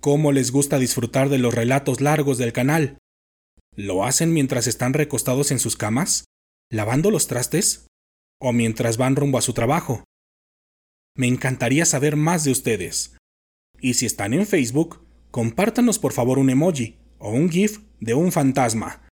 cómo 0.01 0.31
les 0.31 0.51
gusta 0.51 0.79
disfrutar 0.79 1.29
de 1.29 1.37
los 1.37 1.53
relatos 1.53 2.01
largos 2.01 2.37
del 2.37 2.51
canal. 2.51 2.97
¿Lo 3.75 4.03
hacen 4.03 4.33
mientras 4.33 4.67
están 4.67 4.93
recostados 4.93 5.51
en 5.51 5.59
sus 5.59 5.77
camas? 5.77 6.25
¿Lavando 6.69 7.11
los 7.11 7.27
trastes? 7.27 7.87
¿O 8.41 8.51
mientras 8.51 8.97
van 8.97 9.15
rumbo 9.15 9.37
a 9.37 9.41
su 9.41 9.53
trabajo? 9.53 10.03
Me 11.15 11.27
encantaría 11.27 11.85
saber 11.85 12.15
más 12.15 12.43
de 12.43 12.51
ustedes. 12.51 13.15
Y 13.79 13.93
si 13.93 14.05
están 14.05 14.33
en 14.33 14.47
Facebook, 14.47 15.05
compártanos 15.29 15.99
por 15.99 16.13
favor 16.13 16.39
un 16.39 16.49
emoji 16.49 16.97
o 17.19 17.31
un 17.31 17.49
GIF 17.49 17.79
de 17.99 18.13
un 18.15 18.31
fantasma. 18.31 19.07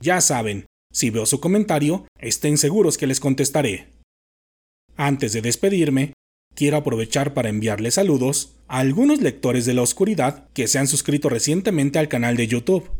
Ya 0.00 0.20
saben, 0.20 0.66
si 0.92 1.10
veo 1.10 1.26
su 1.26 1.40
comentario, 1.40 2.06
estén 2.18 2.58
seguros 2.58 2.98
que 2.98 3.06
les 3.06 3.20
contestaré. 3.20 3.99
Antes 5.00 5.32
de 5.32 5.40
despedirme, 5.40 6.12
quiero 6.54 6.76
aprovechar 6.76 7.32
para 7.32 7.48
enviarles 7.48 7.94
saludos 7.94 8.56
a 8.68 8.80
algunos 8.80 9.22
lectores 9.22 9.64
de 9.64 9.72
la 9.72 9.80
oscuridad 9.80 10.50
que 10.52 10.68
se 10.68 10.78
han 10.78 10.88
suscrito 10.88 11.30
recientemente 11.30 11.98
al 11.98 12.08
canal 12.08 12.36
de 12.36 12.46
YouTube, 12.46 12.90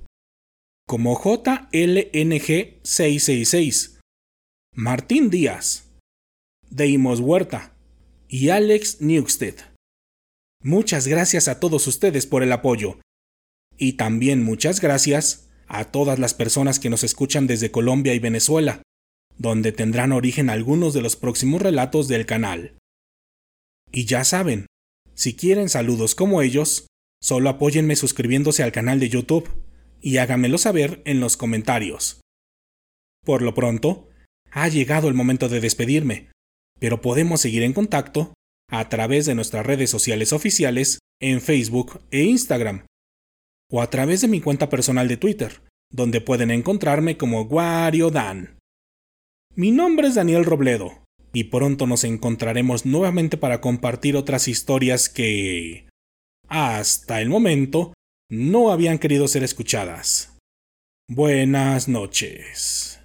como 0.89 1.21
JLNG666, 1.21 3.99
Martín 4.75 5.29
Díaz, 5.29 5.91
Deimos 6.71 7.21
Huerta 7.21 7.75
y 8.29 8.49
Alex 8.49 9.03
Newsted. 9.03 9.57
Muchas 10.63 11.07
gracias 11.07 11.49
a 11.49 11.61
todos 11.61 11.87
ustedes 11.87 12.25
por 12.25 12.43
el 12.43 12.53
apoyo. 12.53 12.99
Y 13.77 13.99
también 13.99 14.43
muchas 14.43 14.81
gracias 14.81 15.51
a 15.67 15.85
todas 15.85 16.19
las 16.19 16.33
personas 16.33 16.81
que 16.81 16.89
nos 16.89 17.05
escuchan 17.05 17.47
desde 17.47 17.71
Colombia 17.71 18.15
y 18.15 18.21
Venezuela, 18.21 18.81
donde 19.41 19.73
tendrán 19.73 20.13
origen 20.13 20.51
algunos 20.51 20.93
de 20.93 21.01
los 21.01 21.17
próximos 21.17 21.63
relatos 21.63 22.09
del 22.09 22.27
canal. 22.27 22.77
Y 23.91 24.05
ya 24.05 24.23
saben, 24.23 24.67
si 25.15 25.35
quieren 25.35 25.71
saludos 25.71 26.15
como 26.15 26.43
ellos, 26.43 26.89
solo 27.23 27.49
apóyenme 27.49 27.97
suscribiéndose 27.97 28.63
al 28.63 28.71
canal 28.71 29.01
de 29.01 29.09
YouTube 29.09 29.49
y 30.03 30.19
háganmelo 30.19 30.59
saber 30.59 31.01
en 31.07 31.21
los 31.21 31.39
comentarios. 31.39 32.21
Por 33.25 33.41
lo 33.41 33.55
pronto, 33.55 34.11
ha 34.51 34.69
llegado 34.69 35.09
el 35.09 35.15
momento 35.15 35.49
de 35.49 35.61
despedirme, 35.61 36.31
pero 36.79 37.01
podemos 37.01 37.41
seguir 37.41 37.63
en 37.63 37.73
contacto 37.73 38.35
a 38.71 38.91
través 38.91 39.25
de 39.25 39.35
nuestras 39.35 39.65
redes 39.65 39.89
sociales 39.89 40.35
oficiales 40.35 40.99
en 41.19 41.41
Facebook 41.41 42.03
e 42.11 42.25
Instagram 42.25 42.85
o 43.73 43.81
a 43.81 43.89
través 43.89 44.21
de 44.21 44.29
mi 44.29 44.43
cuenta 44.43 44.69
personal 44.69 45.09
de 45.09 45.17
Twitter, 45.17 45.63
donde 45.91 46.21
pueden 46.21 46.51
encontrarme 46.51 47.17
como 47.17 47.43
Wario 47.43 48.11
Dan. 48.11 48.60
Mi 49.57 49.73
nombre 49.73 50.07
es 50.07 50.15
Daniel 50.15 50.45
Robledo, 50.45 51.03
y 51.33 51.45
pronto 51.45 51.89
nos 51.89 52.05
encontraremos 52.05 52.87
nuevamente 52.87 53.37
para 53.37 53.61
compartir 53.61 54.17
otras 54.17 54.47
historias 54.47 55.09
que, 55.09 55.89
hasta 56.49 57.21
el 57.21 57.29
momento, 57.29 57.93
no 58.31 58.71
habían 58.71 58.99
querido 58.99 59.27
ser 59.27 59.43
escuchadas. 59.43 60.37
Buenas 61.09 61.89
noches. 61.89 63.00